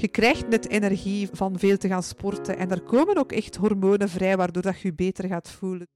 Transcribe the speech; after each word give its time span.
Je 0.00 0.08
krijgt 0.08 0.48
net 0.48 0.68
energie 0.68 1.28
van 1.32 1.58
veel 1.58 1.76
te 1.76 1.88
gaan 1.88 2.02
sporten 2.02 2.58
en 2.58 2.70
er 2.70 2.82
komen 2.82 3.16
ook 3.16 3.32
echt 3.32 3.56
hormonen 3.56 4.08
vrij 4.08 4.36
waardoor 4.36 4.62
dat 4.62 4.80
je 4.80 4.88
je 4.88 4.94
beter 4.94 5.28
gaat 5.28 5.50
voelen. 5.50 5.88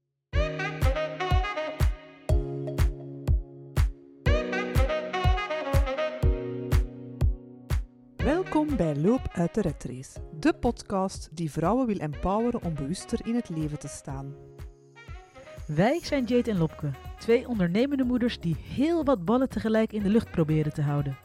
Welkom 8.15 8.75
bij 8.75 8.95
Loop 8.95 9.29
uit 9.31 9.53
de 9.53 9.61
Red 9.61 9.83
Race, 9.83 10.19
de 10.39 10.53
podcast 10.53 11.29
die 11.31 11.51
vrouwen 11.51 11.87
wil 11.87 11.97
empoweren 11.97 12.63
om 12.63 12.73
bewuster 12.73 13.19
in 13.27 13.35
het 13.35 13.49
leven 13.49 13.79
te 13.79 13.87
staan. 13.87 14.35
Wij 15.67 15.99
zijn 16.03 16.25
Jade 16.25 16.51
en 16.51 16.57
Lopke, 16.57 16.91
twee 17.19 17.47
ondernemende 17.47 18.03
moeders 18.03 18.39
die 18.39 18.55
heel 18.55 19.03
wat 19.03 19.25
ballen 19.25 19.49
tegelijk 19.49 19.93
in 19.93 20.03
de 20.03 20.09
lucht 20.09 20.31
proberen 20.31 20.73
te 20.73 20.81
houden. 20.81 21.24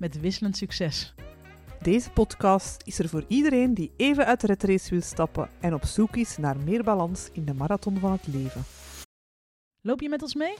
Met 0.00 0.20
wisselend 0.20 0.56
succes. 0.56 1.14
Deze 1.80 2.10
podcast 2.10 2.82
is 2.84 2.98
er 2.98 3.08
voor 3.08 3.24
iedereen 3.28 3.74
die 3.74 3.92
even 3.96 4.26
uit 4.26 4.40
de 4.40 4.46
Red 4.46 4.62
Race 4.62 4.90
wil 4.90 5.00
stappen 5.00 5.50
en 5.60 5.74
op 5.74 5.84
zoek 5.84 6.16
is 6.16 6.36
naar 6.36 6.56
meer 6.58 6.84
balans 6.84 7.28
in 7.32 7.44
de 7.44 7.54
marathon 7.54 7.98
van 7.98 8.12
het 8.12 8.26
leven. 8.26 8.62
Loop 9.80 10.00
je 10.00 10.08
met 10.08 10.22
ons 10.22 10.34
mee? 10.34 10.54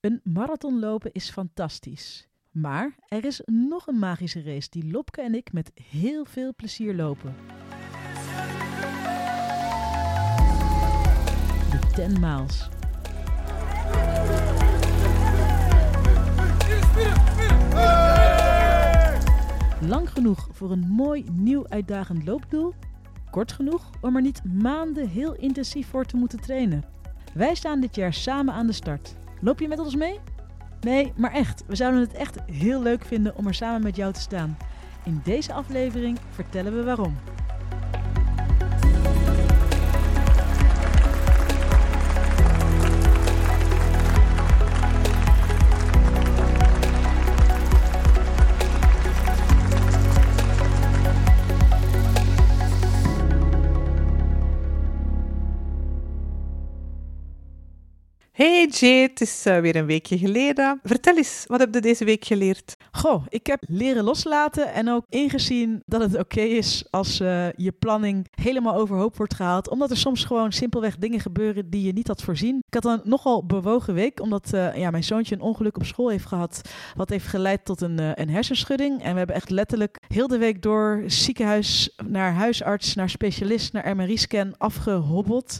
Een 0.00 0.20
marathon 0.24 0.78
lopen 0.78 1.12
is 1.12 1.30
fantastisch. 1.30 2.28
Maar 2.56 2.94
er 3.08 3.24
is 3.24 3.40
nog 3.44 3.86
een 3.86 3.98
magische 3.98 4.42
race 4.42 4.70
die 4.70 4.90
Lopke 4.90 5.20
en 5.22 5.34
ik 5.34 5.52
met 5.52 5.70
heel 5.90 6.24
veel 6.24 6.54
plezier 6.54 6.94
lopen. 6.94 7.34
De 11.70 11.78
10 11.94 12.20
miles. 12.20 12.68
Lang 19.88 20.10
genoeg 20.10 20.48
voor 20.52 20.70
een 20.70 20.88
mooi 20.88 21.24
nieuw 21.32 21.68
uitdagend 21.68 22.24
loopdoel. 22.24 22.74
Kort 23.30 23.52
genoeg 23.52 23.90
om 24.00 24.16
er 24.16 24.22
niet 24.22 24.44
maanden 24.44 25.08
heel 25.08 25.34
intensief 25.34 25.88
voor 25.88 26.04
te 26.04 26.16
moeten 26.16 26.40
trainen. 26.40 26.84
Wij 27.34 27.54
staan 27.54 27.80
dit 27.80 27.94
jaar 27.96 28.12
samen 28.12 28.54
aan 28.54 28.66
de 28.66 28.72
start. 28.72 29.16
Loop 29.40 29.60
je 29.60 29.68
met 29.68 29.78
ons 29.78 29.94
mee? 29.94 30.20
Nee, 30.80 31.12
maar 31.16 31.32
echt. 31.32 31.64
We 31.66 31.76
zouden 31.76 32.00
het 32.00 32.12
echt 32.12 32.38
heel 32.52 32.82
leuk 32.82 33.04
vinden 33.04 33.36
om 33.36 33.46
er 33.46 33.54
samen 33.54 33.82
met 33.82 33.96
jou 33.96 34.12
te 34.12 34.20
staan. 34.20 34.56
In 35.04 35.20
deze 35.24 35.52
aflevering 35.52 36.18
vertellen 36.30 36.76
we 36.76 36.84
waarom. 36.84 37.16
Hey 58.70 59.00
het 59.02 59.20
is 59.20 59.46
uh, 59.46 59.58
weer 59.58 59.76
een 59.76 59.86
weekje 59.86 60.18
geleden. 60.18 60.80
Vertel 60.82 61.16
eens, 61.16 61.44
wat 61.46 61.60
heb 61.60 61.74
je 61.74 61.80
deze 61.80 62.04
week 62.04 62.24
geleerd? 62.24 62.76
Goh, 62.92 63.24
ik 63.28 63.46
heb 63.46 63.62
leren 63.68 64.04
loslaten 64.04 64.72
en 64.72 64.88
ook 64.88 65.04
ingezien 65.08 65.82
dat 65.84 66.00
het 66.00 66.18
oké 66.18 66.40
is 66.40 66.86
als 66.90 67.20
uh, 67.20 67.52
je 67.52 67.72
planning 67.72 68.26
helemaal 68.30 68.74
overhoop 68.74 69.16
wordt 69.16 69.34
gehaald. 69.34 69.68
Omdat 69.68 69.90
er 69.90 69.96
soms 69.96 70.24
gewoon 70.24 70.52
simpelweg 70.52 70.96
dingen 70.96 71.20
gebeuren 71.20 71.70
die 71.70 71.86
je 71.86 71.92
niet 71.92 72.08
had 72.08 72.22
voorzien. 72.22 72.62
Ik 72.66 72.74
had 72.74 72.84
een 72.84 73.00
nogal 73.04 73.46
bewogen 73.46 73.94
week, 73.94 74.20
omdat 74.20 74.50
uh, 74.54 74.76
ja, 74.76 74.90
mijn 74.90 75.04
zoontje 75.04 75.34
een 75.34 75.40
ongeluk 75.40 75.76
op 75.76 75.84
school 75.84 76.08
heeft 76.08 76.26
gehad. 76.26 76.60
Wat 76.94 77.10
heeft 77.10 77.26
geleid 77.26 77.64
tot 77.64 77.80
een, 77.80 78.20
een 78.20 78.30
hersenschudding. 78.30 79.02
En 79.02 79.12
we 79.12 79.18
hebben 79.18 79.36
echt 79.36 79.50
letterlijk 79.50 79.98
heel 80.08 80.26
de 80.28 80.38
week 80.38 80.62
door 80.62 81.02
ziekenhuis 81.06 81.94
naar 82.06 82.32
huisarts, 82.32 82.94
naar 82.94 83.10
specialist, 83.10 83.72
naar 83.72 83.96
MRI-scan 83.96 84.54
afgehobbeld. 84.58 85.58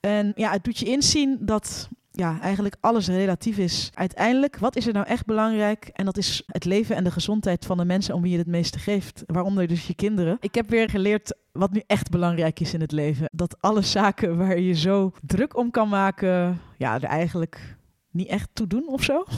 En 0.00 0.32
ja, 0.34 0.50
het 0.50 0.64
doet 0.64 0.78
je 0.78 0.86
inzien 0.86 1.38
dat 1.40 1.88
ja, 2.16 2.40
eigenlijk 2.40 2.76
alles 2.80 3.06
relatief 3.06 3.58
is. 3.58 3.90
Uiteindelijk, 3.94 4.58
wat 4.58 4.76
is 4.76 4.86
er 4.86 4.92
nou 4.92 5.06
echt 5.06 5.26
belangrijk? 5.26 5.90
En 5.92 6.04
dat 6.04 6.16
is 6.16 6.42
het 6.46 6.64
leven 6.64 6.96
en 6.96 7.04
de 7.04 7.10
gezondheid 7.10 7.64
van 7.64 7.76
de 7.76 7.84
mensen 7.84 8.14
om 8.14 8.22
wie 8.22 8.32
je 8.32 8.38
het 8.38 8.46
meeste 8.46 8.78
geeft. 8.78 9.22
Waaronder 9.26 9.66
dus 9.66 9.86
je 9.86 9.94
kinderen. 9.94 10.36
Ik 10.40 10.54
heb 10.54 10.70
weer 10.70 10.90
geleerd 10.90 11.36
wat 11.52 11.72
nu 11.72 11.82
echt 11.86 12.10
belangrijk 12.10 12.60
is 12.60 12.74
in 12.74 12.80
het 12.80 12.92
leven. 12.92 13.28
Dat 13.32 13.56
alle 13.60 13.82
zaken 13.82 14.36
waar 14.36 14.58
je 14.58 14.72
zo 14.74 15.12
druk 15.22 15.56
om 15.56 15.70
kan 15.70 15.88
maken, 15.88 16.60
ja, 16.78 16.94
er 16.94 17.04
eigenlijk 17.04 17.76
niet 18.10 18.28
echt 18.28 18.48
toe 18.52 18.66
doen 18.66 18.88
of 18.88 19.02
zo. 19.02 19.24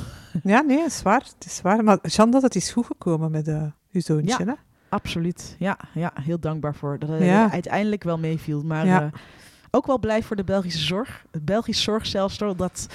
Ja, 0.43 0.61
nee, 0.61 0.79
het 0.79 0.93
is 0.93 1.03
waar. 1.03 1.23
Het 1.35 1.45
is 1.47 1.61
waar. 1.61 1.85
Maar 1.85 1.99
Jean, 2.03 2.31
dat 2.31 2.43
het 2.43 2.55
is 2.55 2.71
goed 2.71 2.87
gekomen 2.87 3.31
met 3.31 3.49
uh, 3.49 3.63
uw 3.93 4.01
zoontje, 4.01 4.45
ja, 4.45 4.51
hè? 4.51 4.53
Absoluut. 4.89 5.57
Ja, 5.59 5.79
ja, 5.95 6.13
heel 6.21 6.39
dankbaar 6.41 6.75
voor 6.75 6.99
dat 6.99 7.09
het 7.09 7.23
ja. 7.23 7.51
uiteindelijk 7.51 8.03
wel 8.03 8.19
meeviel. 8.19 8.63
Maar 8.63 8.87
ja. 8.87 9.03
Uh, 9.03 9.09
ook 9.71 9.87
wel 9.87 9.99
blij 9.99 10.23
voor 10.23 10.37
de 10.37 10.45
Belgische 10.45 10.85
zorg. 10.85 11.25
Het 11.31 11.45
Belgisch 11.45 11.83
zorgstelsel 11.83 12.57
dat 12.57 12.87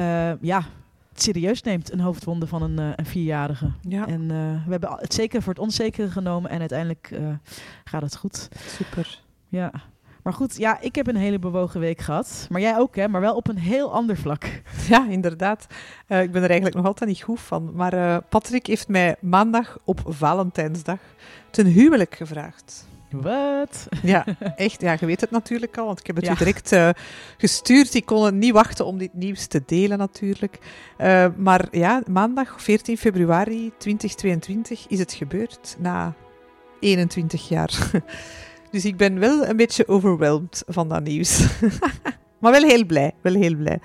uh, 0.00 0.42
ja, 0.42 0.62
het 1.12 1.22
serieus 1.22 1.62
neemt, 1.62 1.92
een 1.92 2.00
hoofdwonde 2.00 2.46
van 2.46 2.62
een, 2.62 2.80
uh, 2.80 2.92
een 2.96 3.06
vierjarige. 3.06 3.70
Ja. 3.80 4.06
En 4.06 4.20
uh, 4.20 4.28
we 4.64 4.70
hebben 4.70 4.90
het 4.96 5.14
zeker 5.14 5.42
voor 5.42 5.52
het 5.52 5.62
onzekere 5.62 6.10
genomen 6.10 6.50
en 6.50 6.60
uiteindelijk 6.60 7.14
gaat 7.84 8.02
het 8.02 8.16
goed. 8.16 8.48
Super. 8.66 9.20
Ja. 9.48 9.72
Maar 10.22 10.32
goed, 10.32 10.56
ja, 10.56 10.80
ik 10.80 10.94
heb 10.94 11.06
een 11.06 11.16
hele 11.16 11.38
bewogen 11.38 11.80
week 11.80 12.00
gehad. 12.00 12.46
Maar 12.50 12.60
jij 12.60 12.78
ook, 12.78 12.96
hè? 12.96 13.08
Maar 13.08 13.20
wel 13.20 13.34
op 13.34 13.48
een 13.48 13.58
heel 13.58 13.92
ander 13.92 14.16
vlak. 14.16 14.62
Ja, 14.88 15.08
inderdaad. 15.08 15.66
Uh, 16.08 16.22
ik 16.22 16.32
ben 16.32 16.42
er 16.42 16.48
eigenlijk 16.48 16.76
nog 16.76 16.86
altijd 16.86 17.10
niet 17.10 17.22
goed 17.22 17.40
van. 17.40 17.70
Maar 17.74 17.94
uh, 17.94 18.16
Patrick 18.28 18.66
heeft 18.66 18.88
mij 18.88 19.16
maandag 19.20 19.78
op 19.84 20.00
Valentijnsdag 20.06 20.98
ten 21.50 21.66
huwelijk 21.66 22.14
gevraagd. 22.14 22.86
Wat? 23.10 23.88
Ja, 24.02 24.24
echt. 24.56 24.80
Ja, 24.80 24.96
je 25.00 25.06
weet 25.06 25.20
het 25.20 25.30
natuurlijk 25.30 25.78
al, 25.78 25.86
want 25.86 26.00
ik 26.00 26.06
heb 26.06 26.16
het 26.16 26.24
ja. 26.24 26.32
u 26.32 26.36
direct 26.36 26.72
uh, 26.72 26.88
gestuurd. 27.36 27.94
Ik 27.94 28.04
kon 28.04 28.38
niet 28.38 28.52
wachten 28.52 28.86
om 28.86 28.98
dit 28.98 29.14
nieuws 29.14 29.46
te 29.46 29.62
delen 29.66 29.98
natuurlijk. 29.98 30.58
Uh, 30.98 31.26
maar 31.36 31.68
ja, 31.70 32.02
maandag 32.06 32.62
14 32.62 32.98
februari 32.98 33.72
2022 33.78 34.86
is 34.88 34.98
het 34.98 35.12
gebeurd, 35.12 35.76
na 35.78 36.14
21 36.80 37.48
jaar. 37.48 37.90
dus 38.70 38.84
ik 38.84 38.96
ben 38.96 39.18
wel 39.18 39.46
een 39.46 39.56
beetje 39.56 39.88
overweldigd 39.88 40.62
van 40.66 40.88
dat 40.88 41.02
nieuws. 41.02 41.46
maar 42.40 42.52
wel 42.52 42.62
heel 42.62 42.84
blij, 42.86 43.12
wel 43.20 43.34
heel 43.34 43.56
blij. 43.56 43.78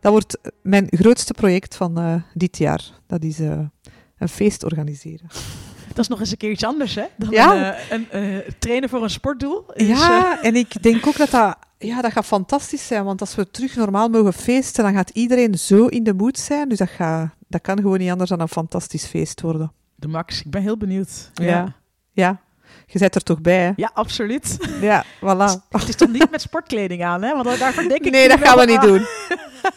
Dat 0.00 0.12
wordt 0.12 0.38
mijn 0.62 0.86
grootste 0.90 1.34
project 1.34 1.76
van 1.76 1.98
uh, 1.98 2.14
dit 2.34 2.58
jaar. 2.58 2.90
Dat 3.06 3.22
is 3.24 3.38
een 3.38 4.28
feest 4.28 4.64
organiseren. 4.64 5.26
Dat 5.96 6.04
is 6.04 6.08
nog 6.08 6.20
eens 6.20 6.30
een 6.30 6.36
keer 6.36 6.50
iets 6.50 6.64
anders, 6.64 6.94
hè? 6.94 7.04
Dan 7.16 7.30
ja. 7.30 7.76
een, 7.90 8.06
een 8.10 8.24
uh, 8.24 8.38
trainen 8.58 8.88
voor 8.88 9.02
een 9.02 9.10
sportdoel. 9.10 9.64
Is, 9.72 9.86
ja, 9.86 10.38
uh... 10.38 10.46
en 10.46 10.56
ik 10.56 10.82
denk 10.82 11.06
ook 11.06 11.16
dat 11.16 11.30
dat, 11.30 11.56
ja, 11.78 12.00
dat 12.00 12.12
gaat 12.12 12.26
fantastisch 12.26 12.86
zijn. 12.86 13.04
Want 13.04 13.20
als 13.20 13.34
we 13.34 13.50
terug 13.50 13.76
normaal 13.76 14.08
mogen 14.08 14.32
feesten, 14.32 14.84
dan 14.84 14.94
gaat 14.94 15.10
iedereen 15.10 15.58
zo 15.58 15.86
in 15.86 16.04
de 16.04 16.14
moed 16.14 16.38
zijn. 16.38 16.68
Dus 16.68 16.78
dat, 16.78 16.88
gaat, 16.88 17.30
dat 17.48 17.60
kan 17.60 17.76
gewoon 17.76 17.98
niet 17.98 18.10
anders 18.10 18.30
dan 18.30 18.40
een 18.40 18.48
fantastisch 18.48 19.04
feest 19.04 19.40
worden. 19.40 19.72
De 19.94 20.08
max. 20.08 20.40
Ik 20.40 20.50
ben 20.50 20.62
heel 20.62 20.76
benieuwd. 20.76 21.30
Ja. 21.34 21.46
Ja. 21.46 21.74
ja. 22.12 22.40
Je 22.86 22.98
zit 22.98 23.14
er 23.14 23.22
toch 23.22 23.40
bij, 23.40 23.58
hè? 23.58 23.72
Ja, 23.76 23.90
absoluut. 23.94 24.56
Ja, 24.80 25.04
voilà. 25.04 25.68
Het 25.68 25.88
is 25.88 25.96
toch 25.96 26.08
niet 26.08 26.30
met 26.30 26.40
sportkleding 26.40 27.04
aan, 27.04 27.22
hè? 27.22 27.42
Want 27.42 27.58
daarvan 27.58 27.88
denk 27.88 28.04
ik... 28.04 28.12
Nee, 28.12 28.28
dat 28.28 28.38
gaan 28.40 28.58
we 28.58 28.64
niet 28.64 28.80
doen. 28.80 29.06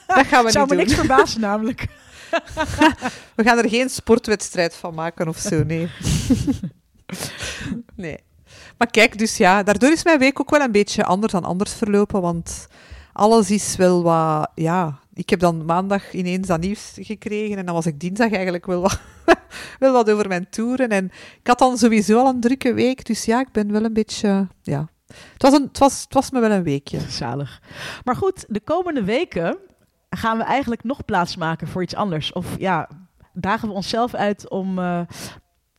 Dat 0.08 0.26
gaan 0.26 0.46
we 0.46 0.52
Zou 0.52 0.66
niet 0.66 0.68
doen. 0.68 0.68
me 0.68 0.76
niks 0.76 0.94
verbazen, 0.94 1.42
namelijk. 1.42 1.88
We 3.36 3.44
gaan 3.44 3.58
er 3.58 3.69
geen 3.69 3.90
sportwedstrijd 3.90 4.75
van 4.75 4.94
maken 4.94 5.28
of 5.28 5.38
zo, 5.38 5.63
nee. 5.63 5.90
nee. 7.96 8.17
Maar 8.78 8.91
kijk, 8.91 9.17
dus 9.17 9.38
ja, 9.38 9.64
daardoor 9.64 9.91
is 9.91 10.03
mijn 10.03 10.20
week 10.20 10.40
ook 10.40 10.50
wel 10.50 10.61
een 10.61 10.72
beetje 10.72 11.03
anders 11.03 11.32
dan 11.32 11.44
anders 11.44 11.73
verlopen, 11.73 12.22
want 12.22 12.67
alles 13.14 13.52
is 13.52 13.76
wel 13.76 14.03
wat, 14.03 14.52
ja... 14.55 15.03
Ik 15.14 15.29
heb 15.29 15.40
dan 15.40 15.66
maandag 15.66 16.14
ineens 16.14 16.47
dat 16.47 16.59
nieuws 16.59 16.91
gekregen 16.96 17.58
en 17.58 17.66
dan 17.66 17.76
was 17.76 17.85
ik 17.85 18.00
dinsdag 18.00 18.32
eigenlijk 18.32 18.66
wel 18.66 18.82
wat, 18.82 19.00
wel 19.79 19.94
wat 19.94 20.09
over 20.09 20.28
mijn 20.28 20.50
toeren. 20.50 20.90
En 20.90 21.05
ik 21.40 21.47
had 21.47 21.59
dan 21.59 21.78
sowieso 21.78 22.20
al 22.20 22.28
een 22.28 22.40
drukke 22.40 22.73
week, 22.73 23.05
dus 23.05 23.26
ja, 23.26 23.40
ik 23.40 23.52
ben 23.52 23.72
wel 23.72 23.84
een 23.84 23.94
beetje, 23.94 24.47
ja... 24.61 24.90
Het 25.34 25.41
was, 25.41 25.53
een, 25.53 25.61
het 25.61 25.78
was, 25.78 26.02
het 26.02 26.14
was 26.14 26.32
me 26.32 26.40
wel 26.40 26.52
een 26.52 26.64
weekje. 26.64 27.00
Zalig. 27.09 27.61
Maar 28.03 28.16
goed, 28.16 28.46
de 28.47 28.59
komende 28.59 29.03
weken 29.03 29.58
gaan 30.17 30.38
we 30.38 30.44
eigenlijk 30.44 30.84
nog 30.84 31.06
plaats 31.06 31.35
maken 31.35 31.67
voor 31.67 31.82
iets 31.82 31.96
anders? 31.96 32.34
Of 32.34 32.59
ja, 32.59 32.90
dagen 33.34 33.67
we 33.67 33.73
onszelf 33.73 34.14
uit 34.14 34.50
om 34.50 34.79
uh, 34.79 35.02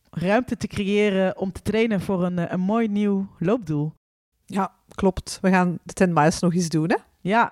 ruimte 0.09 0.57
te 0.57 0.67
creëren 0.67 1.37
om 1.37 1.51
te 1.51 1.61
trainen 1.61 2.01
voor 2.01 2.23
een, 2.23 2.53
een 2.53 2.59
mooi 2.59 2.87
nieuw 2.87 3.27
loopdoel? 3.39 3.93
Ja, 4.45 4.71
klopt. 4.95 5.37
We 5.41 5.49
gaan 5.49 5.79
de 5.83 5.93
10 5.93 6.13
miles 6.13 6.39
nog 6.39 6.53
eens 6.53 6.69
doen, 6.69 6.89
hè? 6.89 6.97
Ja, 7.21 7.51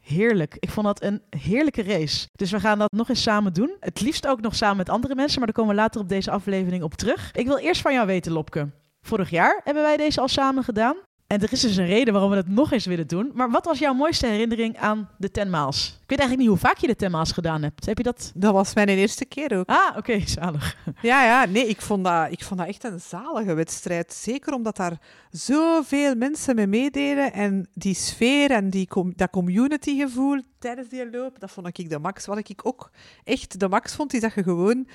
heerlijk. 0.00 0.56
Ik 0.58 0.70
vond 0.70 0.86
dat 0.86 1.02
een 1.02 1.22
heerlijke 1.30 1.82
race. 1.82 2.28
Dus 2.32 2.50
we 2.50 2.60
gaan 2.60 2.78
dat 2.78 2.92
nog 2.92 3.08
eens 3.08 3.22
samen 3.22 3.52
doen. 3.52 3.76
Het 3.80 4.00
liefst 4.00 4.26
ook 4.26 4.40
nog 4.40 4.54
samen 4.54 4.76
met 4.76 4.88
andere 4.88 5.14
mensen, 5.14 5.38
maar 5.38 5.46
daar 5.46 5.56
komen 5.56 5.74
we 5.74 5.80
later 5.80 6.00
op 6.00 6.08
deze 6.08 6.30
aflevering 6.30 6.82
op 6.82 6.94
terug. 6.94 7.30
Ik 7.32 7.46
wil 7.46 7.58
eerst 7.58 7.80
van 7.80 7.92
jou 7.92 8.06
weten, 8.06 8.32
Lopke. 8.32 8.70
Vorig 9.00 9.30
jaar 9.30 9.60
hebben 9.64 9.82
wij 9.82 9.96
deze 9.96 10.20
al 10.20 10.28
samen 10.28 10.64
gedaan. 10.64 10.96
En 11.26 11.42
er 11.42 11.52
is 11.52 11.60
dus 11.60 11.76
een 11.76 11.86
reden 11.86 12.12
waarom 12.12 12.30
we 12.30 12.36
het 12.36 12.48
nog 12.48 12.72
eens 12.72 12.86
willen 12.86 13.06
doen. 13.06 13.30
Maar 13.34 13.50
wat 13.50 13.64
was 13.64 13.78
jouw 13.78 13.92
mooiste 13.92 14.26
herinnering 14.26 14.78
aan 14.78 15.08
de 15.18 15.30
10 15.30 15.50
maals? 15.50 15.86
Ik 15.86 16.08
weet 16.08 16.18
eigenlijk 16.18 16.38
niet 16.38 16.48
hoe 16.48 16.68
vaak 16.68 16.78
je 16.78 16.86
de 16.86 16.96
10 16.96 17.10
maals 17.10 17.32
gedaan 17.32 17.62
hebt. 17.62 17.86
Heb 17.86 17.96
je 17.96 18.02
dat? 18.02 18.32
Dat 18.34 18.52
was 18.52 18.74
mijn 18.74 18.88
eerste 18.88 19.24
keer 19.24 19.58
ook. 19.58 19.68
Ah, 19.68 19.96
oké, 19.96 20.20
zalig. 20.38 20.76
Ja, 21.02 21.24
ja, 21.24 21.44
nee, 21.44 21.66
ik 21.66 21.80
vond, 21.80 22.04
dat, 22.04 22.32
ik 22.32 22.42
vond 22.42 22.60
dat 22.60 22.68
echt 22.68 22.84
een 22.84 23.00
zalige 23.00 23.54
wedstrijd. 23.54 24.12
Zeker 24.12 24.54
omdat 24.54 24.76
daar 24.76 25.00
zoveel 25.30 26.14
mensen 26.14 26.54
mee 26.54 26.66
meededen. 26.66 27.32
En 27.32 27.68
die 27.74 27.94
sfeer 27.94 28.50
en 28.50 28.70
die 28.70 28.88
dat 29.16 29.30
community-gevoel 29.30 30.40
tijdens 30.58 30.88
die 30.88 31.10
loop, 31.10 31.40
dat 31.40 31.50
vond 31.50 31.78
ik 31.78 31.90
de 31.90 31.98
max. 31.98 32.26
Wat 32.26 32.38
ik 32.38 32.60
ook 32.62 32.90
echt 33.24 33.60
de 33.60 33.68
max 33.68 33.94
vond, 33.94 34.14
is 34.14 34.20
dat 34.20 34.34
je 34.34 34.42
gewoon 34.42 34.86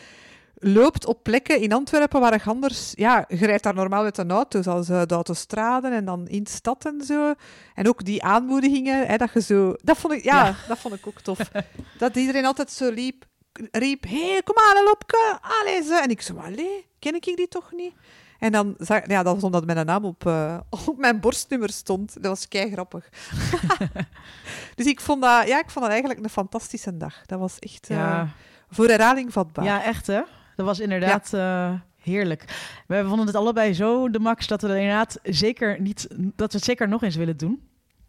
loopt 0.64 1.06
op 1.06 1.24
plekken 1.24 1.62
in 1.62 1.74
Antwerpen 1.74 2.20
waar 2.20 2.34
je 2.34 2.50
anders... 2.50 2.92
Ja, 2.96 3.26
je 3.28 3.46
rijdt 3.46 3.64
daar 3.64 3.74
normaal 3.74 4.04
met 4.04 4.18
een 4.18 4.32
auto, 4.32 4.62
zoals 4.62 4.90
uh, 4.90 5.02
de 5.06 5.14
autostraden 5.14 5.94
en 5.94 6.06
dan 6.06 6.28
in 6.28 6.46
stad 6.48 6.86
en 6.86 7.02
zo. 7.06 7.34
En 7.76 7.88
ook 7.88 8.06
die 8.06 8.24
aanmoedigingen, 8.24 9.08
hè, 9.08 9.18
dat 9.18 9.34
je 9.34 9.42
zo... 9.42 9.74
Dat 9.84 9.98
vond 9.98 10.14
ik, 10.14 10.24
ja, 10.24 10.56
dat 10.68 10.78
vond 10.78 10.94
ik 10.94 11.08
ook 11.08 11.22
tof. 11.22 11.40
dat 11.98 12.16
iedereen 12.16 12.46
altijd 12.46 12.72
zo 12.72 12.92
liep, 12.92 13.26
riep, 13.72 14.04
hé, 14.04 14.32
hey, 14.32 14.42
kom 14.44 14.56
aan, 14.58 14.84
Lopke, 14.84 15.40
allee, 15.42 15.84
ze. 15.84 16.00
En 16.04 16.10
ik 16.10 16.22
zo, 16.22 16.36
allee, 16.38 16.86
ken 17.00 17.16
ik 17.16 17.24
die 17.24 17.48
toch 17.48 17.72
niet? 17.72 17.94
En 18.40 18.52
dan, 18.52 18.76
ja, 19.08 19.24
dat 19.24 19.34
was 19.34 19.44
omdat 19.44 19.66
mijn 19.66 19.86
naam 19.86 20.06
op, 20.06 20.26
uh, 20.26 20.58
op 20.88 20.98
mijn 20.98 21.20
borstnummer 21.20 21.70
stond. 21.70 22.14
Dat 22.14 22.26
was 22.26 22.48
kei 22.48 22.72
grappig. 22.72 23.10
dus 24.76 24.86
ik 24.86 25.00
vond, 25.00 25.22
dat, 25.22 25.48
ja, 25.48 25.60
ik 25.60 25.70
vond 25.70 25.86
dat 25.86 25.90
eigenlijk 25.90 26.24
een 26.24 26.30
fantastische 26.30 26.98
dag. 26.98 27.26
Dat 27.26 27.40
was 27.40 27.60
echt 27.60 27.90
uh, 27.90 27.98
ja. 27.98 28.28
voor 28.70 28.88
herhaling 28.88 29.34
vatbaar. 29.34 29.66
Ja, 29.66 29.84
echt 29.84 30.08
hè? 30.08 30.22
Dat 30.56 30.66
was 30.66 30.80
inderdaad 30.80 31.30
ja. 31.32 31.72
uh, 31.72 31.80
heerlijk. 31.98 32.46
We 32.88 33.04
vonden 33.06 33.26
het 33.26 33.36
allebei 33.36 33.74
zo 33.74 34.10
de 34.10 34.20
max 34.20 34.48
dat 34.48 34.62
we 34.62 34.68
er 34.68 34.76
inderdaad 34.76 35.20
zeker 35.24 35.82
niet 35.82 36.08
dat 36.36 36.52
we 36.52 36.58
het 36.58 36.64
zeker 36.64 36.88
nog 36.88 37.04
eens 37.04 37.16
willen 37.16 37.38
doen. 37.38 37.62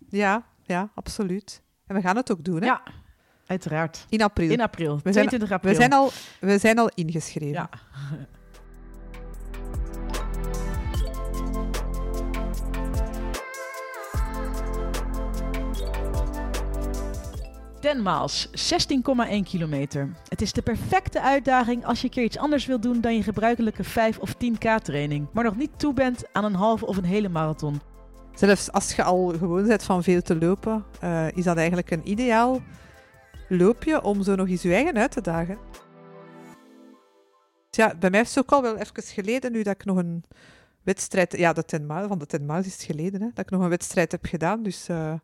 Ja, 0.08 0.46
ja, 0.66 0.90
absoluut. 0.94 1.62
En 1.86 1.94
we 1.94 2.00
gaan 2.00 2.16
het 2.16 2.32
ook 2.32 2.44
doen, 2.44 2.60
hè? 2.60 2.66
Ja, 2.66 2.82
uiteraard. 3.46 4.06
In 4.08 4.22
april. 4.22 4.50
In 4.50 4.60
april. 4.60 5.00
We 5.02 5.10
22 5.10 5.48
zijn, 5.48 5.60
april. 5.60 5.72
We 5.72 5.78
zijn 5.78 5.92
al, 5.92 6.10
we 6.40 6.58
zijn 6.58 6.78
al 6.78 6.90
ingeschreven. 6.94 7.52
Ja. 7.52 7.68
Tenmaals, 17.82 18.48
16,1 18.48 18.52
kilometer. 19.44 20.08
Het 20.28 20.42
is 20.42 20.52
de 20.52 20.62
perfecte 20.62 21.20
uitdaging 21.20 21.84
als 21.84 21.98
je 21.98 22.04
een 22.04 22.10
keer 22.10 22.24
iets 22.24 22.38
anders 22.38 22.66
wilt 22.66 22.82
doen 22.82 23.00
dan 23.00 23.14
je 23.14 23.22
gebruikelijke 23.22 23.84
5 23.84 24.18
of 24.18 24.34
10k 24.34 24.82
training, 24.82 25.26
maar 25.32 25.44
nog 25.44 25.56
niet 25.56 25.78
toe 25.78 25.92
bent 25.94 26.24
aan 26.32 26.44
een 26.44 26.54
halve 26.54 26.86
of 26.86 26.96
een 26.96 27.04
hele 27.04 27.28
marathon. 27.28 27.80
Zelfs 28.34 28.72
als 28.72 28.94
je 28.94 29.02
al 29.02 29.28
gewoon 29.28 29.66
bent 29.66 29.82
van 29.82 30.02
veel 30.02 30.22
te 30.22 30.36
lopen, 30.36 30.84
uh, 31.04 31.26
is 31.36 31.44
dat 31.44 31.56
eigenlijk 31.56 31.90
een 31.90 32.10
ideaal 32.10 32.60
loopje 33.48 34.02
om 34.02 34.22
zo 34.22 34.34
nog 34.34 34.48
eens 34.48 34.62
je 34.62 34.74
eigen 34.74 34.98
uit 34.98 35.10
te 35.10 35.20
dagen. 35.20 35.58
Ja, 37.70 37.94
bij 37.94 38.10
mij 38.10 38.20
is 38.20 38.34
het 38.34 38.44
ook 38.44 38.52
al 38.52 38.62
wel 38.62 38.76
even 38.76 39.02
geleden 39.02 39.52
nu 39.52 39.62
dat 39.62 39.74
ik 39.74 39.84
nog 39.84 39.96
een 39.96 40.24
wedstrijd... 40.82 41.36
Ja, 41.36 41.52
de 41.52 41.64
ten 41.64 41.86
van 41.86 42.18
de 42.18 42.26
ten 42.26 42.50
is 42.50 42.72
het 42.72 42.82
geleden, 42.82 43.20
hè, 43.20 43.28
dat 43.34 43.44
ik 43.44 43.50
nog 43.50 43.62
een 43.62 43.68
wedstrijd 43.68 44.12
heb 44.12 44.24
gedaan. 44.24 44.62
Dus 44.62 44.88
uh, 44.88 45.14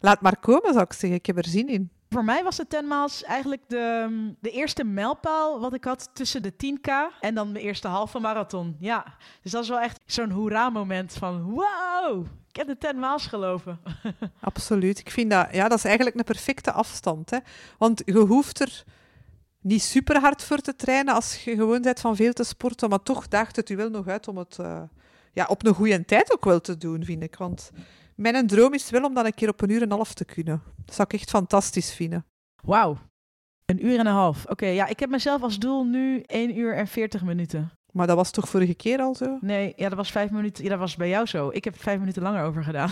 laat 0.00 0.20
maar 0.20 0.38
komen, 0.38 0.72
zou 0.72 0.84
ik 0.84 0.92
zeggen. 0.92 1.18
Ik 1.18 1.26
heb 1.26 1.36
er 1.36 1.48
zin 1.48 1.68
in. 1.68 1.90
Voor 2.08 2.24
mij 2.24 2.44
was 2.44 2.56
de 2.56 2.66
10 2.66 2.86
maals 2.86 3.22
eigenlijk 3.22 3.62
de, 3.66 4.34
de 4.40 4.50
eerste 4.50 4.84
mijlpaal 4.84 5.60
wat 5.60 5.74
ik 5.74 5.84
had 5.84 6.10
tussen 6.12 6.42
de 6.42 6.52
10k 6.52 6.90
en 7.20 7.34
dan 7.34 7.52
mijn 7.52 7.64
eerste 7.64 7.88
halve 7.88 8.18
marathon. 8.18 8.76
Ja, 8.78 9.04
dus 9.42 9.52
dat 9.52 9.62
is 9.62 9.68
wel 9.68 9.80
echt 9.80 10.00
zo'n 10.06 10.30
hoera-moment 10.30 11.12
van 11.12 11.42
wow, 11.42 12.26
ik 12.48 12.56
heb 12.56 12.66
de 12.66 12.78
10 12.78 12.98
maals 12.98 13.26
gelopen. 13.26 13.80
Absoluut. 14.40 14.98
Ik 14.98 15.10
vind 15.10 15.30
dat, 15.30 15.48
ja, 15.52 15.68
dat 15.68 15.78
is 15.78 15.84
eigenlijk 15.84 16.16
een 16.16 16.24
perfecte 16.24 16.72
afstand. 16.72 17.30
Hè? 17.30 17.38
Want 17.78 18.02
je 18.04 18.18
hoeft 18.18 18.60
er 18.60 18.84
niet 19.60 19.82
super 19.82 20.20
hard 20.20 20.42
voor 20.42 20.58
te 20.58 20.76
trainen 20.76 21.14
als 21.14 21.44
je 21.44 21.54
gewoon 21.54 21.82
bent 21.82 22.00
van 22.00 22.16
veel 22.16 22.32
te 22.32 22.44
sporten, 22.44 22.88
maar 22.88 23.02
toch 23.02 23.28
daagt 23.28 23.56
het 23.56 23.70
u 23.70 23.76
wel 23.76 23.90
nog 23.90 24.08
uit 24.08 24.28
om 24.28 24.36
het 24.36 24.58
uh, 24.60 24.82
ja, 25.32 25.46
op 25.48 25.66
een 25.66 25.74
goede 25.74 26.04
tijd 26.04 26.32
ook 26.32 26.44
wel 26.44 26.60
te 26.60 26.76
doen, 26.76 27.04
vind 27.04 27.22
ik. 27.22 27.36
Want 27.36 27.70
mijn 28.16 28.46
droom 28.46 28.74
is 28.74 28.90
wel 28.90 29.04
om 29.04 29.14
dat 29.14 29.24
een 29.24 29.34
keer 29.34 29.48
op 29.48 29.62
een 29.62 29.70
uur 29.70 29.82
en 29.82 29.90
een 29.90 29.96
half 29.96 30.14
te 30.14 30.24
kunnen. 30.24 30.62
Dat 30.84 30.94
zou 30.94 31.08
ik 31.10 31.20
echt 31.20 31.30
fantastisch 31.30 31.94
vinden. 31.94 32.26
Wauw. 32.62 32.98
Een 33.64 33.86
uur 33.86 33.98
en 33.98 34.06
een 34.06 34.12
half. 34.12 34.42
Oké, 34.42 34.52
okay, 34.52 34.74
ja, 34.74 34.86
ik 34.86 35.00
heb 35.00 35.10
mezelf 35.10 35.42
als 35.42 35.58
doel 35.58 35.84
nu 35.84 36.20
1 36.20 36.58
uur 36.58 36.74
en 36.74 36.86
40 36.86 37.22
minuten. 37.22 37.70
Maar 37.92 38.06
dat 38.06 38.16
was 38.16 38.30
toch 38.30 38.48
vorige 38.48 38.74
keer 38.74 39.00
al 39.00 39.14
zo? 39.14 39.38
Nee, 39.40 39.72
ja, 39.76 39.88
dat 39.88 39.98
was 39.98 40.10
vijf 40.10 40.30
minuten. 40.30 40.64
Ja, 40.64 40.70
dat 40.70 40.78
was 40.78 40.96
bij 40.96 41.08
jou 41.08 41.26
zo. 41.26 41.50
Ik 41.52 41.64
heb 41.64 41.80
vijf 41.80 41.98
minuten 41.98 42.22
langer 42.22 42.44
over 42.44 42.64
gedaan. 42.64 42.90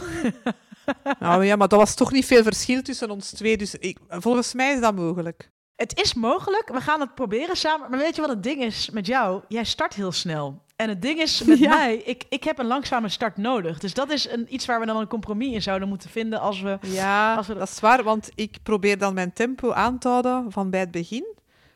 nou 1.21 1.45
ja, 1.45 1.57
maar 1.57 1.69
dat 1.69 1.79
was 1.79 1.95
toch 1.95 2.13
niet 2.13 2.25
veel 2.25 2.43
verschil 2.43 2.83
tussen 2.83 3.11
ons 3.11 3.31
twee. 3.31 3.57
Dus 3.57 3.75
ik, 3.75 3.99
volgens 4.09 4.55
mij 4.55 4.73
is 4.73 4.81
dat 4.81 4.95
mogelijk. 4.95 5.51
Het 5.75 6.01
is 6.01 6.15
mogelijk. 6.15 6.69
We 6.69 6.81
gaan 6.81 7.01
het 7.01 7.15
proberen 7.15 7.57
samen. 7.57 7.91
Maar 7.91 7.99
weet 7.99 8.15
je 8.15 8.21
wat 8.21 8.31
het 8.31 8.43
ding 8.43 8.63
is 8.63 8.91
met 8.91 9.07
jou? 9.07 9.43
Jij 9.49 9.65
start 9.65 9.95
heel 9.95 10.13
snel. 10.13 10.63
En 10.77 10.89
het 10.89 11.03
ding 11.03 11.21
is 11.21 11.43
met 11.47 11.59
ja. 11.59 11.77
mij, 11.77 11.97
ik, 11.97 12.25
ik 12.29 12.45
heb 12.45 12.59
een 12.59 12.67
langzame 12.67 13.09
start 13.09 13.37
nodig. 13.37 13.79
Dus 13.79 13.95
dat 13.95 14.11
is 14.11 14.29
een, 14.29 14.47
iets 14.49 14.67
waar 14.67 14.81
we 14.81 14.87
dan 14.87 14.97
een 14.97 15.07
compromis 15.07 15.53
in 15.53 15.63
zouden 15.63 15.89
moeten 15.89 16.11
vinden 16.11 16.41
als 16.41 16.61
we... 16.61 16.79
Ja, 16.81 17.35
als 17.35 17.47
we... 17.47 17.55
dat 17.55 17.69
is 17.69 17.81
waar, 17.81 18.03
want 18.03 18.31
ik 18.35 18.57
probeer 18.63 18.99
dan 18.99 19.15
mijn 19.15 19.33
tempo 19.33 19.73
aan 19.73 19.99
te 19.99 20.09
houden 20.09 20.53
van 20.53 20.71
bij 20.71 20.81
het 20.81 20.91
begin. 20.91 21.25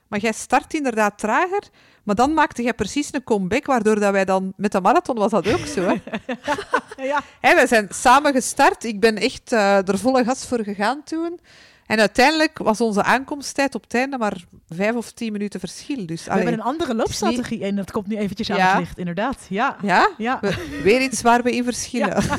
Maar 0.08 0.20
jij 0.20 0.32
start 0.32 0.74
inderdaad 0.74 1.18
trager, 1.18 1.62
maar 2.02 2.14
dan 2.14 2.34
maakte 2.34 2.62
jij 2.62 2.74
precies 2.74 3.12
een 3.12 3.24
comeback, 3.24 3.66
waardoor 3.66 4.00
dat 4.00 4.12
wij 4.12 4.24
dan... 4.24 4.52
Met 4.56 4.72
de 4.72 4.80
marathon 4.80 5.16
was 5.16 5.30
dat 5.30 5.52
ook 5.52 5.66
zo, 5.66 5.80
hè? 5.80 5.94
ja. 7.12 7.22
Hey, 7.40 7.54
wij 7.54 7.66
zijn 7.66 7.86
samen 7.90 8.32
gestart. 8.32 8.84
Ik 8.84 9.00
ben 9.00 9.16
echt 9.16 9.52
uh, 9.52 9.88
er 9.88 9.98
volle 9.98 10.24
gas 10.24 10.46
voor 10.46 10.64
gegaan 10.64 11.02
toen. 11.04 11.40
En 11.88 11.98
uiteindelijk 11.98 12.58
was 12.58 12.80
onze 12.80 13.02
aankomsttijd 13.02 13.74
op 13.74 13.82
het 13.82 13.94
einde 13.94 14.18
maar 14.18 14.36
vijf 14.68 14.94
of 14.94 15.12
tien 15.12 15.32
minuten 15.32 15.60
verschil. 15.60 16.06
Dus, 16.06 16.24
we 16.24 16.30
allee, 16.30 16.42
hebben 16.44 16.60
een 16.60 16.66
andere 16.66 16.94
loopstrategie 16.94 17.64
en 17.64 17.76
dat 17.76 17.90
komt 17.90 18.06
nu 18.06 18.16
eventjes 18.16 18.50
aan 18.50 18.56
ja. 18.56 18.70
het 18.70 18.78
licht, 18.78 18.98
inderdaad. 18.98 19.46
Ja, 19.48 19.76
ja? 19.82 20.10
ja. 20.18 20.38
We, 20.40 20.80
weer 20.82 21.00
iets 21.00 21.22
waar 21.22 21.42
we 21.42 21.50
in 21.50 21.64
verschillen. 21.64 22.22
Ja. 22.24 22.36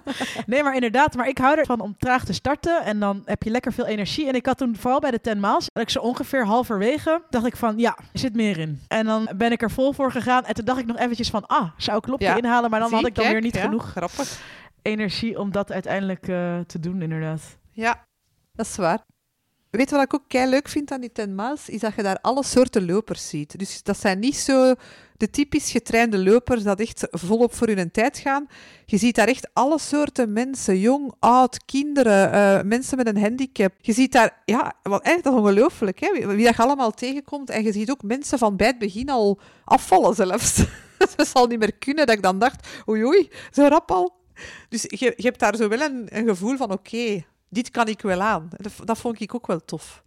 nee, 0.46 0.62
maar 0.62 0.74
inderdaad. 0.74 1.16
Maar 1.16 1.28
ik 1.28 1.38
hou 1.38 1.58
ervan 1.58 1.80
om 1.80 1.94
traag 1.98 2.24
te 2.24 2.32
starten 2.32 2.82
en 2.82 3.00
dan 3.00 3.22
heb 3.24 3.42
je 3.42 3.50
lekker 3.50 3.72
veel 3.72 3.86
energie. 3.86 4.28
En 4.28 4.34
ik 4.34 4.46
had 4.46 4.58
toen 4.58 4.76
vooral 4.76 5.00
bij 5.00 5.10
de 5.10 5.20
10 5.20 5.40
miles, 5.40 5.66
dat 5.72 5.82
ik 5.82 5.90
zo 5.90 6.00
ongeveer 6.00 6.46
halverwege, 6.46 7.22
dacht 7.30 7.46
ik 7.46 7.56
van 7.56 7.78
ja, 7.78 7.98
er 8.12 8.18
zit 8.18 8.34
meer 8.34 8.58
in. 8.58 8.80
En 8.88 9.06
dan 9.06 9.28
ben 9.36 9.52
ik 9.52 9.62
er 9.62 9.70
vol 9.70 9.92
voor 9.92 10.10
gegaan 10.10 10.44
en 10.44 10.54
toen 10.54 10.64
dacht 10.64 10.80
ik 10.80 10.86
nog 10.86 10.98
eventjes 10.98 11.30
van 11.30 11.46
ah, 11.46 11.70
zou 11.76 11.96
ik 11.96 12.02
klopje 12.02 12.36
inhalen, 12.36 12.70
maar 12.70 12.80
dan 12.80 12.88
Zie, 12.88 12.98
had 12.98 13.06
ik 13.06 13.14
dan 13.14 13.24
kijk, 13.24 13.36
weer 13.36 13.52
niet 13.52 13.60
genoeg 13.60 13.90
Grappig. 13.90 14.40
energie 14.82 15.38
om 15.38 15.52
dat 15.52 15.72
uiteindelijk 15.72 16.28
eh, 16.28 16.58
te 16.66 16.80
doen, 16.80 17.02
inderdaad. 17.02 17.40
Ja, 17.70 18.04
dat 18.52 18.66
is 18.66 18.76
waar. 18.76 19.04
Weet 19.70 19.90
wat 19.90 20.02
ik 20.02 20.14
ook 20.14 20.28
kei 20.28 20.50
leuk 20.50 20.68
vind 20.68 20.90
aan 20.90 21.00
die 21.00 21.12
10 21.12 21.34
miles? 21.34 21.68
Is 21.68 21.80
dat 21.80 21.94
je 21.94 22.02
daar 22.02 22.18
alle 22.20 22.44
soorten 22.44 22.86
lopers 22.86 23.28
ziet. 23.28 23.58
Dus 23.58 23.82
dat 23.82 23.98
zijn 23.98 24.18
niet 24.18 24.36
zo 24.36 24.74
de 25.16 25.30
typisch 25.30 25.70
getrainde 25.70 26.18
lopers 26.18 26.62
dat 26.62 26.80
echt 26.80 27.06
volop 27.10 27.54
voor 27.54 27.68
hun 27.68 27.90
tijd 27.90 28.18
gaan. 28.18 28.46
Je 28.84 28.96
ziet 28.96 29.14
daar 29.14 29.28
echt 29.28 29.48
alle 29.52 29.78
soorten 29.78 30.32
mensen, 30.32 30.78
jong, 30.78 31.14
oud, 31.18 31.64
kinderen, 31.64 32.34
uh, 32.34 32.62
mensen 32.64 32.96
met 32.96 33.06
een 33.06 33.20
handicap. 33.20 33.72
Je 33.80 33.92
ziet 33.92 34.12
daar, 34.12 34.42
ja, 34.44 34.74
wat, 34.82 35.02
eh, 35.02 35.14
dat 35.22 35.32
is 35.32 35.38
ongelooflijk, 35.38 36.00
hè? 36.00 36.12
Wie, 36.12 36.26
wie 36.26 36.44
dat 36.44 36.56
allemaal 36.56 36.90
tegenkomt. 36.90 37.50
En 37.50 37.62
je 37.62 37.72
ziet 37.72 37.90
ook 37.90 38.02
mensen 38.02 38.38
van 38.38 38.56
bij 38.56 38.66
het 38.66 38.78
begin 38.78 39.08
al 39.08 39.40
afvallen 39.64 40.14
zelfs. 40.14 40.56
dat 41.16 41.28
zal 41.28 41.46
niet 41.46 41.58
meer 41.58 41.74
kunnen, 41.74 42.06
dat 42.06 42.16
ik 42.16 42.22
dan 42.22 42.38
dacht, 42.38 42.68
oei 42.88 43.04
oei, 43.04 43.30
zo 43.50 43.66
rap 43.66 43.90
al. 43.90 44.20
Dus 44.68 44.82
je, 44.82 45.12
je 45.16 45.26
hebt 45.26 45.38
daar 45.38 45.56
zo 45.56 45.68
wel 45.68 45.80
een, 45.80 46.06
een 46.08 46.26
gevoel 46.26 46.56
van, 46.56 46.72
oké, 46.72 47.24
dit 47.52 47.70
kan 47.70 47.86
ik 47.88 48.00
wel 48.02 48.20
aan. 48.20 48.48
Dat, 48.56 48.72
dat, 48.84 48.98
vond 48.98 49.20
ik 49.20 49.34
ook 49.34 49.46
wel 49.46 49.64
tof. 49.64 50.02